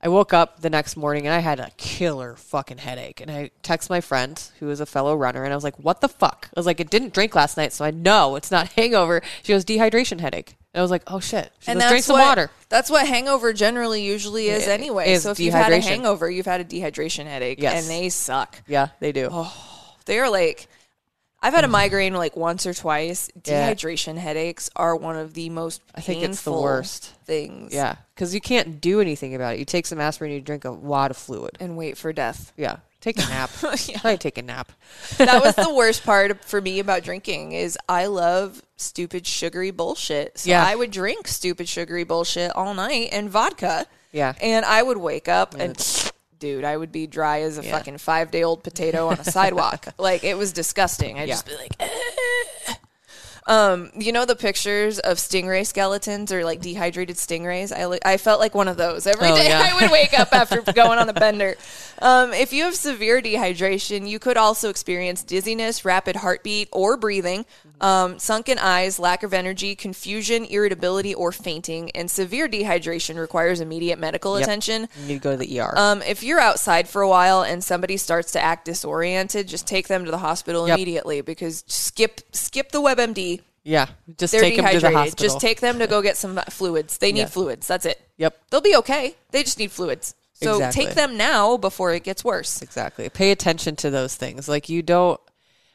I 0.00 0.08
woke 0.08 0.32
up 0.32 0.60
the 0.62 0.70
next 0.70 0.96
morning 0.96 1.26
and 1.26 1.34
I 1.34 1.40
had 1.40 1.60
a 1.60 1.70
killer 1.76 2.36
fucking 2.36 2.78
headache. 2.78 3.20
And 3.20 3.30
I 3.30 3.50
text 3.62 3.90
my 3.90 4.00
friend 4.00 4.42
who 4.60 4.70
is 4.70 4.80
a 4.80 4.86
fellow 4.86 5.14
runner 5.14 5.44
and 5.44 5.52
I 5.52 5.56
was 5.56 5.62
like, 5.64 5.78
what 5.78 6.00
the 6.00 6.08
fuck? 6.08 6.48
I 6.56 6.58
was 6.58 6.64
like, 6.64 6.80
it 6.80 6.88
didn't 6.88 7.12
drink 7.12 7.34
last 7.34 7.58
night, 7.58 7.74
so 7.74 7.84
I 7.84 7.90
know 7.90 8.36
it's 8.36 8.50
not 8.50 8.68
hangover. 8.76 9.20
She 9.42 9.52
goes, 9.52 9.66
dehydration 9.66 10.20
headache. 10.20 10.56
And 10.72 10.80
I 10.80 10.82
was 10.82 10.90
like, 10.90 11.02
oh 11.06 11.20
shit. 11.20 11.50
She 11.60 11.70
and 11.70 11.78
goes, 11.80 11.90
drink 11.90 12.04
some 12.04 12.14
what, 12.14 12.24
water. 12.28 12.50
That's 12.70 12.88
what 12.88 13.06
hangover 13.06 13.52
generally 13.52 14.02
usually 14.06 14.48
is 14.48 14.66
anyway. 14.68 15.10
is 15.12 15.24
so 15.24 15.32
if 15.32 15.38
you've 15.40 15.52
had 15.52 15.70
a 15.70 15.80
hangover, 15.80 16.30
you've 16.30 16.46
had 16.46 16.62
a 16.62 16.64
dehydration 16.64 17.26
headache, 17.26 17.60
Yes. 17.60 17.82
and 17.82 17.90
they 17.90 18.08
suck. 18.08 18.62
Yeah, 18.66 18.88
they 19.00 19.12
do. 19.12 19.44
They're 20.06 20.30
like, 20.30 20.66
I've 21.44 21.52
had 21.52 21.62
a 21.62 21.66
mm-hmm. 21.66 21.72
migraine 21.72 22.14
like 22.14 22.36
once 22.36 22.64
or 22.64 22.72
twice. 22.72 23.30
Yeah. 23.44 23.74
Dehydration 23.74 24.16
headaches 24.16 24.70
are 24.74 24.96
one 24.96 25.16
of 25.16 25.34
the 25.34 25.50
most 25.50 25.82
I 25.94 26.00
think 26.00 26.22
it's 26.22 26.40
the 26.40 26.50
painful 26.50 26.62
worst. 26.62 27.04
things. 27.26 27.74
Yeah, 27.74 27.96
because 28.14 28.34
you 28.34 28.40
can't 28.40 28.80
do 28.80 28.98
anything 29.02 29.34
about 29.34 29.54
it. 29.54 29.58
You 29.58 29.66
take 29.66 29.84
some 29.84 30.00
aspirin, 30.00 30.32
you 30.32 30.40
drink 30.40 30.64
a 30.64 30.70
lot 30.70 31.10
of 31.10 31.18
fluid. 31.18 31.58
And 31.60 31.76
wait 31.76 31.98
for 31.98 32.14
death. 32.14 32.54
Yeah, 32.56 32.78
take 33.02 33.18
a 33.18 33.28
nap. 33.28 33.50
Yeah. 33.86 34.00
I 34.04 34.16
take 34.16 34.38
a 34.38 34.42
nap. 34.42 34.72
that 35.18 35.42
was 35.44 35.54
the 35.54 35.72
worst 35.76 36.04
part 36.04 36.42
for 36.46 36.62
me 36.62 36.78
about 36.78 37.02
drinking 37.02 37.52
is 37.52 37.76
I 37.90 38.06
love 38.06 38.62
stupid 38.76 39.26
sugary 39.26 39.70
bullshit. 39.70 40.38
So 40.38 40.48
Yeah. 40.48 40.64
I 40.66 40.74
would 40.74 40.90
drink 40.90 41.28
stupid 41.28 41.68
sugary 41.68 42.04
bullshit 42.04 42.52
all 42.52 42.72
night 42.72 43.10
and 43.12 43.28
vodka. 43.28 43.86
Yeah. 44.12 44.32
And 44.40 44.64
I 44.64 44.82
would 44.82 44.96
wake 44.96 45.28
up 45.28 45.54
and 45.54 45.76
dude, 46.38 46.64
I 46.64 46.76
would 46.76 46.92
be 46.92 47.06
dry 47.06 47.40
as 47.42 47.58
a 47.58 47.64
Yeah. 47.64 47.72
fucking 47.72 47.98
5-day-old 47.98 48.62
potato 48.62 49.08
on 49.08 49.18
a 49.18 49.24
sidewalk. 49.24 49.86
like 49.98 50.24
it 50.24 50.36
was 50.36 50.52
disgusting. 50.52 51.18
I'd 51.18 51.28
Yeah. 51.28 51.34
just 51.34 51.46
be 51.46 51.56
like 51.56 51.72
"Eh." 51.80 51.88
Um, 53.46 53.90
you 53.98 54.10
know 54.10 54.24
the 54.24 54.36
pictures 54.36 54.98
of 55.00 55.18
stingray 55.18 55.66
skeletons 55.66 56.32
or 56.32 56.44
like 56.44 56.60
dehydrated 56.62 57.16
stingrays. 57.16 57.76
I 57.76 57.84
li- 57.86 57.98
I 58.04 58.16
felt 58.16 58.40
like 58.40 58.54
one 58.54 58.68
of 58.68 58.78
those 58.78 59.06
every 59.06 59.28
day. 59.28 59.34
Oh, 59.34 59.42
yeah. 59.48 59.70
I 59.70 59.82
would 59.82 59.90
wake 59.90 60.18
up 60.18 60.32
after 60.32 60.62
going 60.72 60.98
on 60.98 61.08
a 61.10 61.12
bender. 61.12 61.54
Um, 62.00 62.32
if 62.32 62.52
you 62.54 62.64
have 62.64 62.74
severe 62.74 63.20
dehydration, 63.20 64.08
you 64.08 64.18
could 64.18 64.36
also 64.38 64.70
experience 64.70 65.22
dizziness, 65.22 65.84
rapid 65.84 66.16
heartbeat, 66.16 66.68
or 66.72 66.96
breathing, 66.96 67.44
um, 67.82 68.18
sunken 68.18 68.58
eyes, 68.58 68.98
lack 68.98 69.22
of 69.22 69.34
energy, 69.34 69.74
confusion, 69.76 70.44
irritability, 70.46 71.14
or 71.14 71.30
fainting. 71.30 71.90
And 71.90 72.10
severe 72.10 72.48
dehydration 72.48 73.16
requires 73.18 73.60
immediate 73.60 73.98
medical 73.98 74.38
Yep. 74.38 74.42
attention. 74.42 74.88
You 75.02 75.06
need 75.06 75.14
to 75.14 75.20
go 75.20 75.30
to 75.32 75.36
the 75.36 75.60
ER. 75.60 75.72
Um, 75.78 76.00
if 76.02 76.22
you're 76.22 76.40
outside 76.40 76.88
for 76.88 77.02
a 77.02 77.08
while 77.08 77.42
and 77.42 77.62
somebody 77.62 77.96
starts 77.98 78.32
to 78.32 78.40
act 78.40 78.64
disoriented, 78.64 79.48
just 79.48 79.66
take 79.66 79.86
them 79.88 80.04
to 80.06 80.10
the 80.10 80.18
hospital 80.18 80.66
Yep. 80.66 80.76
immediately 80.78 81.20
because 81.20 81.62
skip 81.66 82.22
skip 82.32 82.72
the 82.72 82.80
WebMD. 82.80 83.33
Yeah, 83.64 83.86
just 84.18 84.32
They're 84.32 84.40
take 84.42 84.56
them 84.56 84.70
to 84.72 84.80
the 84.80 84.90
hospital. 84.90 85.24
Just 85.24 85.40
take 85.40 85.60
them 85.60 85.78
to 85.80 85.86
go 85.86 86.02
get 86.02 86.16
some 86.16 86.38
fluids. 86.50 86.98
They 86.98 87.12
need 87.12 87.20
Yeah. 87.20 87.26
fluids. 87.26 87.66
That's 87.66 87.86
it. 87.86 88.00
Yep. 88.18 88.38
They'll 88.50 88.60
be 88.60 88.76
okay. 88.76 89.14
They 89.30 89.42
just 89.42 89.58
need 89.58 89.72
fluids. 89.72 90.14
So 90.34 90.56
Exactly. 90.56 90.84
take 90.86 90.94
them 90.94 91.16
now 91.16 91.56
before 91.56 91.92
it 91.94 92.04
gets 92.04 92.22
worse. 92.24 92.60
Exactly. 92.60 93.08
Pay 93.08 93.30
attention 93.30 93.76
to 93.76 93.90
those 93.90 94.14
things. 94.14 94.48
Like 94.48 94.68
you 94.68 94.82
don't 94.82 95.20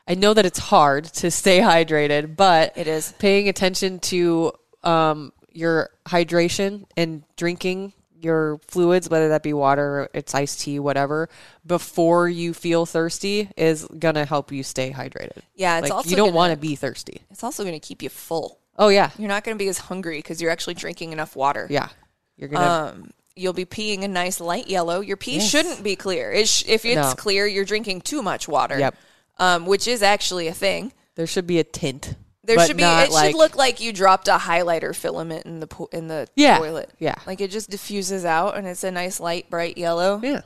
I 0.08 0.15
know 0.15 0.34
that 0.34 0.45
it's 0.45 0.58
hard 0.60 1.06
to 1.06 1.30
stay 1.30 1.60
hydrated, 1.60 2.36
but 2.36 2.73
It 2.75 2.88
is. 2.88 3.13
paying 3.19 3.47
attention 3.47 3.99
to 3.99 4.52
um, 4.84 5.32
your 5.52 5.91
hydration 6.08 6.86
and 6.97 7.23
drinking 7.38 7.93
your 8.21 8.60
fluids, 8.67 9.10
whether 9.10 9.29
that 9.29 9.43
be 9.43 9.53
water, 9.53 10.10
it's 10.13 10.36
iced 10.36 10.60
tea, 10.62 10.79
whatever, 10.79 11.29
before 11.65 12.27
you 12.27 12.53
feel 12.53 12.86
thirsty 12.86 13.49
is 13.55 13.86
gonna 13.97 14.25
help 14.25 14.51
you 14.51 14.63
stay 14.63 14.91
hydrated. 14.91 15.39
Yeah, 15.55 15.77
it's 15.79 15.84
like 15.86 15.93
also 15.93 16.10
you 16.10 16.15
don't 16.15 16.34
want 16.34 16.51
to 16.53 16.58
be 16.58 16.75
thirsty. 16.75 17.21
It's 17.32 17.43
also 17.43 17.63
going 17.63 17.79
to 17.79 17.86
keep 17.86 18.01
you 18.01 18.10
full. 18.10 18.60
Oh 18.77 18.88
yeah, 18.89 19.12
You're 19.17 19.27
not 19.27 19.43
going 19.43 19.58
to 19.58 19.62
be 19.63 19.67
as 19.69 19.77
hungry 19.77 20.19
because 20.19 20.41
you're 20.41 20.51
actually 20.51 20.73
drinking 20.75 21.12
enough 21.12 21.36
water. 21.36 21.67
yeah. 21.69 21.89
You're 22.38 22.47
gonna 22.49 22.91
Um, 22.95 23.12
you'll 23.36 23.51
be 23.53 23.65
peeing 23.65 24.03
a 24.03 24.08
nice 24.08 24.39
light 24.39 24.67
yellow. 24.67 25.01
Your 25.01 25.17
pee 25.17 25.36
Yes. 25.38 25.49
shouldn't 25.49 25.84
be 25.84 25.95
clear. 25.97 26.32
It 26.32 26.47
sh- 26.47 26.63
if 26.67 26.86
it's 26.86 26.95
No. 26.95 27.13
clear, 27.15 27.45
you're 27.45 27.65
drinking 27.65 28.01
too 28.01 28.21
much 28.21 28.47
water. 28.47 28.79
Yep. 28.79 28.95
Um, 29.38 29.65
which 29.65 29.88
is 29.88 30.01
actually 30.01 30.47
a 30.47 30.53
thing. 30.53 30.93
there 31.15 31.27
should 31.27 31.45
be 31.47 31.60
a 31.60 31.63
tint. 31.65 32.15
There 32.55 32.65
should 32.67 32.77
be. 32.77 32.83
It 32.83 33.12
like- 33.12 33.31
should 33.31 33.38
look 33.38 33.55
like 33.55 33.79
you 33.79 33.93
dropped 33.93 34.27
a 34.27 34.38
highlighter 34.38 34.95
filament 34.95 35.45
in 35.45 35.59
the 35.59 35.67
po- 35.67 35.89
in 35.91 36.07
the 36.07 36.27
Yeah, 36.35 36.57
toilet. 36.57 36.89
yeah. 36.99 37.15
like 37.25 37.41
it 37.41 37.51
just 37.51 37.69
diffuses 37.69 38.25
out 38.25 38.57
and 38.57 38.65
it's 38.67 38.83
a 38.83 38.91
nice 38.91 39.19
light 39.19 39.49
bright 39.49 39.77
yellow. 39.77 40.19
Yeah. 40.23 40.41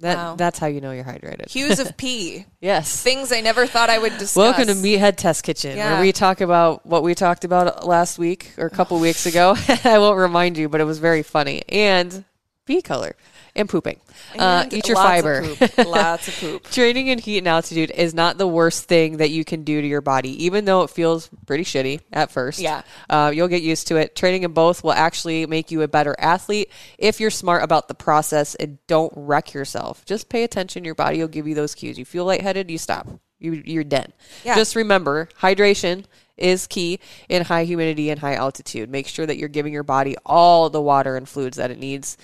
That 0.00 0.16
Wow. 0.16 0.36
that's 0.36 0.60
how 0.60 0.68
you 0.68 0.80
know 0.80 0.92
you're 0.92 1.02
hydrated. 1.04 1.50
Hues 1.50 1.80
of 1.80 1.96
pee. 1.96 2.46
yes. 2.60 3.02
Things 3.02 3.32
I 3.32 3.40
never 3.40 3.66
thought 3.66 3.90
I 3.90 3.98
would 3.98 4.12
discuss. 4.16 4.36
Welcome 4.36 4.68
to 4.68 4.74
Meathead 4.74 5.16
Test 5.16 5.42
Kitchen, 5.42 5.76
Yeah. 5.76 5.92
where 5.94 6.00
we 6.00 6.12
talk 6.12 6.40
about 6.40 6.86
what 6.86 7.02
we 7.02 7.16
talked 7.16 7.44
about 7.44 7.84
last 7.84 8.16
week 8.16 8.52
or 8.58 8.66
a 8.66 8.70
couple 8.70 8.98
weeks 9.00 9.26
ago. 9.26 9.56
I 9.84 9.98
won't 9.98 10.16
remind 10.18 10.56
you, 10.56 10.68
but 10.68 10.80
it 10.80 10.84
was 10.84 10.98
very 11.00 11.24
funny. 11.24 11.64
And 11.68 12.24
bee 12.64 12.80
color 12.80 13.16
and 13.58 13.68
pooping. 13.68 14.00
uh, 14.38 14.62
And 14.64 14.72
eat 14.72 14.88
your 14.88 14.96
lots 14.96 15.08
fiber. 15.08 15.38
Of 15.40 15.58
poop. 15.58 15.78
Lots 15.86 16.28
of 16.28 16.36
poop. 16.40 16.64
Training 16.70 17.08
in 17.08 17.18
heat 17.18 17.38
and 17.38 17.48
altitude 17.48 17.90
is 17.90 18.14
not 18.14 18.38
the 18.38 18.46
worst 18.46 18.84
thing 18.84 19.18
that 19.18 19.30
you 19.30 19.44
can 19.44 19.64
do 19.64 19.80
to 19.82 19.86
your 19.86 20.00
body, 20.00 20.44
even 20.46 20.64
though 20.64 20.82
it 20.82 20.90
feels 20.90 21.28
pretty 21.46 21.64
shitty 21.64 22.00
at 22.12 22.30
first. 22.30 22.60
Yeah. 22.60 22.82
Uh, 23.10 23.30
you'll 23.34 23.48
get 23.48 23.62
used 23.62 23.88
to 23.88 23.96
it. 23.96 24.16
Training 24.16 24.44
in 24.44 24.52
both 24.52 24.82
will 24.82 24.92
actually 24.92 25.44
make 25.46 25.70
you 25.70 25.82
a 25.82 25.88
better 25.88 26.14
athlete 26.18 26.70
if 26.98 27.20
you're 27.20 27.30
smart 27.30 27.62
about 27.62 27.88
the 27.88 27.94
process 27.94 28.54
and 28.54 28.78
don't 28.86 29.12
wreck 29.16 29.52
yourself. 29.52 30.04
Just 30.06 30.28
pay 30.28 30.44
attention. 30.44 30.84
Your 30.84 30.94
body 30.94 31.18
will 31.18 31.28
give 31.28 31.46
you 31.46 31.54
those 31.54 31.74
cues. 31.74 31.98
You 31.98 32.04
feel 32.04 32.24
lightheaded, 32.24 32.70
you 32.70 32.78
stop. 32.78 33.08
You, 33.40 33.62
you're 33.64 33.84
dead. 33.84 34.12
Yeah. 34.44 34.54
Just 34.56 34.74
remember 34.74 35.28
hydration 35.40 36.04
is 36.36 36.66
key 36.68 36.98
in 37.28 37.44
high 37.44 37.64
humidity 37.64 38.10
and 38.10 38.20
high 38.20 38.34
altitude. 38.34 38.88
Make 38.90 39.06
sure 39.08 39.26
that 39.26 39.36
you're 39.38 39.48
giving 39.48 39.72
your 39.72 39.82
body 39.82 40.16
all 40.24 40.70
the 40.70 40.80
water 40.82 41.16
and 41.16 41.28
fluids 41.28 41.56
that 41.56 41.70
it 41.70 41.78
needs. 41.78 42.16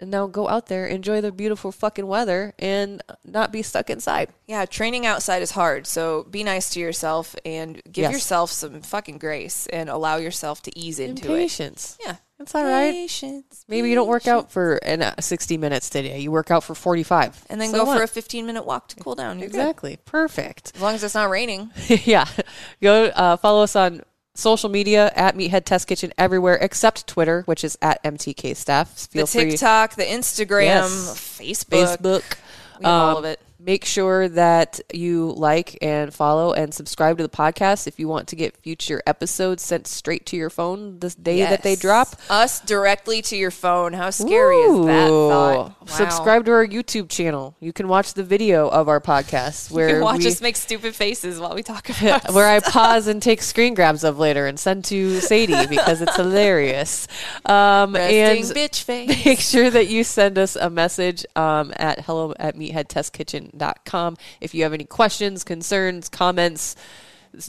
And 0.00 0.10
now 0.10 0.26
go 0.26 0.48
out 0.48 0.66
there, 0.68 0.86
enjoy 0.86 1.20
the 1.20 1.30
beautiful 1.30 1.70
fucking 1.70 2.06
weather, 2.06 2.54
and 2.58 3.02
not 3.22 3.52
be 3.52 3.60
stuck 3.62 3.90
inside. 3.90 4.30
Yeah, 4.46 4.64
training 4.64 5.04
outside 5.04 5.42
is 5.42 5.50
hard. 5.50 5.86
So 5.86 6.24
be 6.24 6.42
nice 6.42 6.70
to 6.70 6.80
yourself 6.80 7.36
and 7.44 7.82
give 7.84 8.04
Yes. 8.04 8.12
yourself 8.12 8.50
some 8.50 8.80
fucking 8.80 9.18
grace 9.18 9.66
and 9.66 9.90
allow 9.90 10.16
yourself 10.16 10.62
to 10.62 10.78
ease 10.78 10.98
into 10.98 11.34
it. 11.34 11.36
patience. 11.36 11.98
Yeah, 12.02 12.16
It's 12.38 12.54
all 12.54 12.64
right. 12.64 12.92
Patience. 12.92 13.66
Maybe 13.68 13.90
you 13.90 13.94
don't 13.94 14.08
work 14.08 14.26
out 14.26 14.50
for 14.50 14.76
an, 14.76 15.02
uh, 15.02 15.14
60 15.20 15.58
minutes 15.58 15.90
today. 15.90 16.18
You 16.20 16.32
work 16.32 16.50
out 16.50 16.64
for 16.64 16.74
45. 16.74 17.44
and 17.50 17.60
then 17.60 17.68
So 17.68 17.80
go 17.80 17.84
what? 17.84 17.98
for 17.98 18.02
a 18.02 18.08
15 18.08 18.46
minute 18.46 18.64
walk 18.64 18.88
to 18.88 18.96
cool 18.96 19.14
down. 19.14 19.38
You're 19.38 19.50
good. 19.50 19.60
Exactly. 19.60 19.98
Perfect. 20.06 20.72
As 20.74 20.80
long 20.80 20.94
as 20.94 21.04
it's 21.04 21.14
not 21.14 21.28
raining. 21.28 21.70
yeah. 21.88 22.24
Go 22.80 23.04
uh, 23.14 23.36
follow 23.36 23.62
us 23.64 23.76
on 23.76 24.00
social 24.34 24.68
media 24.68 25.12
at 25.16 25.36
Meathead 25.36 25.64
Test 25.64 25.86
Kitchen 25.88 26.12
everywhere 26.16 26.54
except 26.56 27.06
Twitter, 27.06 27.42
which 27.46 27.64
is 27.64 27.76
at 27.82 28.02
MTK 28.04 28.54
Staff. 28.56 29.08
Feel 29.08 29.26
the 29.26 29.32
free. 29.32 29.50
TikTok, 29.50 29.94
the 29.96 30.04
Instagram, 30.04 30.64
Yes. 30.64 31.38
Facebook. 31.40 31.96
Facebook. 31.98 32.22
We 32.78 32.84
have 32.86 32.92
all 32.94 33.10
Um, 33.10 33.16
of 33.18 33.24
it. 33.24 33.40
Make 33.62 33.84
sure 33.84 34.26
that 34.30 34.80
you 34.90 35.32
like 35.32 35.76
and 35.82 36.14
follow 36.14 36.54
and 36.54 36.72
subscribe 36.72 37.18
to 37.18 37.22
the 37.22 37.28
podcast 37.28 37.86
if 37.86 37.98
you 37.98 38.08
want 38.08 38.28
to 38.28 38.36
get 38.36 38.56
future 38.56 39.02
episodes 39.06 39.62
sent 39.62 39.86
straight 39.86 40.24
to 40.26 40.36
your 40.36 40.48
phone 40.48 40.98
the 41.00 41.10
day 41.10 41.40
that 41.40 41.62
they 41.62 41.76
drop. 41.76 42.08
Us 42.30 42.60
directly 42.60 43.20
to 43.22 43.36
your 43.36 43.50
phone. 43.50 43.92
How 43.92 44.08
scary 44.08 44.56
is 44.56 44.86
that 44.86 45.10
Ooh. 45.10 45.28
Wow. 45.28 45.76
Subscribe 45.84 46.46
to 46.46 46.52
our 46.52 46.66
YouTube 46.66 47.10
channel. 47.10 47.54
You 47.60 47.74
can 47.74 47.86
watch 47.86 48.14
the 48.14 48.24
video 48.24 48.66
of 48.68 48.88
our 48.88 48.98
podcast 48.98 49.70
where 49.70 49.88
You 49.88 49.94
can 49.96 50.04
watch 50.04 50.20
we, 50.20 50.28
us 50.28 50.40
make 50.40 50.56
stupid 50.56 50.94
faces 50.94 51.38
while 51.38 51.54
we 51.54 51.62
talk 51.62 51.90
about 52.00 52.30
it. 52.30 52.32
where 52.32 52.48
I 52.48 52.60
pause 52.60 53.08
and 53.08 53.22
take 53.22 53.42
screen 53.42 53.74
grabs 53.74 54.04
of 54.04 54.18
later 54.18 54.46
and 54.46 54.58
send 54.58 54.86
to 54.86 55.20
Sadie 55.20 55.66
because 55.68 56.00
it's 56.00 56.16
hilarious. 56.16 57.08
Um, 57.44 57.94
and 57.94 58.38
bitch 58.40 58.84
face. 58.84 59.08
make 59.26 59.40
sure 59.40 59.68
that 59.68 59.88
you 59.88 60.02
send 60.02 60.38
us 60.38 60.56
a 60.56 60.70
message 60.70 61.26
um, 61.36 61.74
at 61.76 62.00
hello 62.06 62.32
at 62.38 62.56
meatheadtestkitchen.com 63.52 64.16
if 64.40 64.54
you 64.54 64.62
have 64.62 64.72
any 64.72 64.84
questions, 64.84 65.44
concerns, 65.44 66.08
comments. 66.08 66.76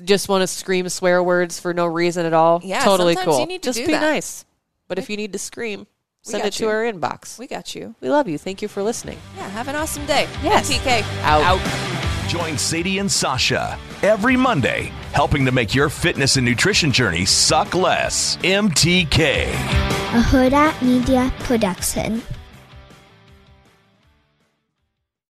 Just 0.04 0.30
want 0.30 0.42
to 0.42 0.48
scream 0.48 0.88
swear 0.90 1.24
words 1.24 1.60
for 1.60 1.74
no 1.74 1.86
reason 1.88 2.26
at 2.26 2.34
all. 2.34 2.62
Yeah, 2.64 2.84
totally 2.84 3.16
cool. 3.16 3.40
you 3.40 3.48
need 3.48 3.64
to 3.64 3.70
Just 3.70 3.80
do 3.80 3.88
be 3.88 3.94
that. 3.94 4.02
nice. 4.02 4.46
But 4.88 5.00
if 5.00 5.10
you 5.10 5.18
need 5.18 5.34
to 5.34 5.40
scream, 5.40 5.88
send 6.22 6.44
got 6.44 6.48
it 6.50 6.54
to 6.54 6.68
our 6.68 6.84
inbox. 6.84 7.40
We 7.40 7.48
got 7.48 7.74
you. 7.74 7.96
We 8.00 8.10
love 8.10 8.28
you. 8.28 8.38
Thank 8.38 8.62
you 8.62 8.68
for 8.68 8.84
listening. 8.84 9.18
Yeah, 9.38 9.50
have 9.50 9.68
an 9.68 9.76
awesome 9.76 10.06
day. 10.06 10.28
Yes. 10.44 10.70
MTK. 10.72 11.04
Out. 11.24 12.28
Join 12.30 12.58
Sadie 12.58 13.00
and 13.00 13.10
Sausha 13.10 13.78
every 14.04 14.38
Monday, 14.38 14.92
helping 15.14 15.46
to 15.46 15.52
make 15.52 15.74
your 15.74 15.90
fitness 15.90 16.38
and 16.38 16.46
nutrition 16.46 16.92
journey 16.92 17.26
suck 17.26 17.74
less. 17.74 18.38
MTK. 18.38 19.46
a 19.50 20.22
Hurrdat 20.22 20.80
Media 20.82 21.34
Production. 21.40 22.22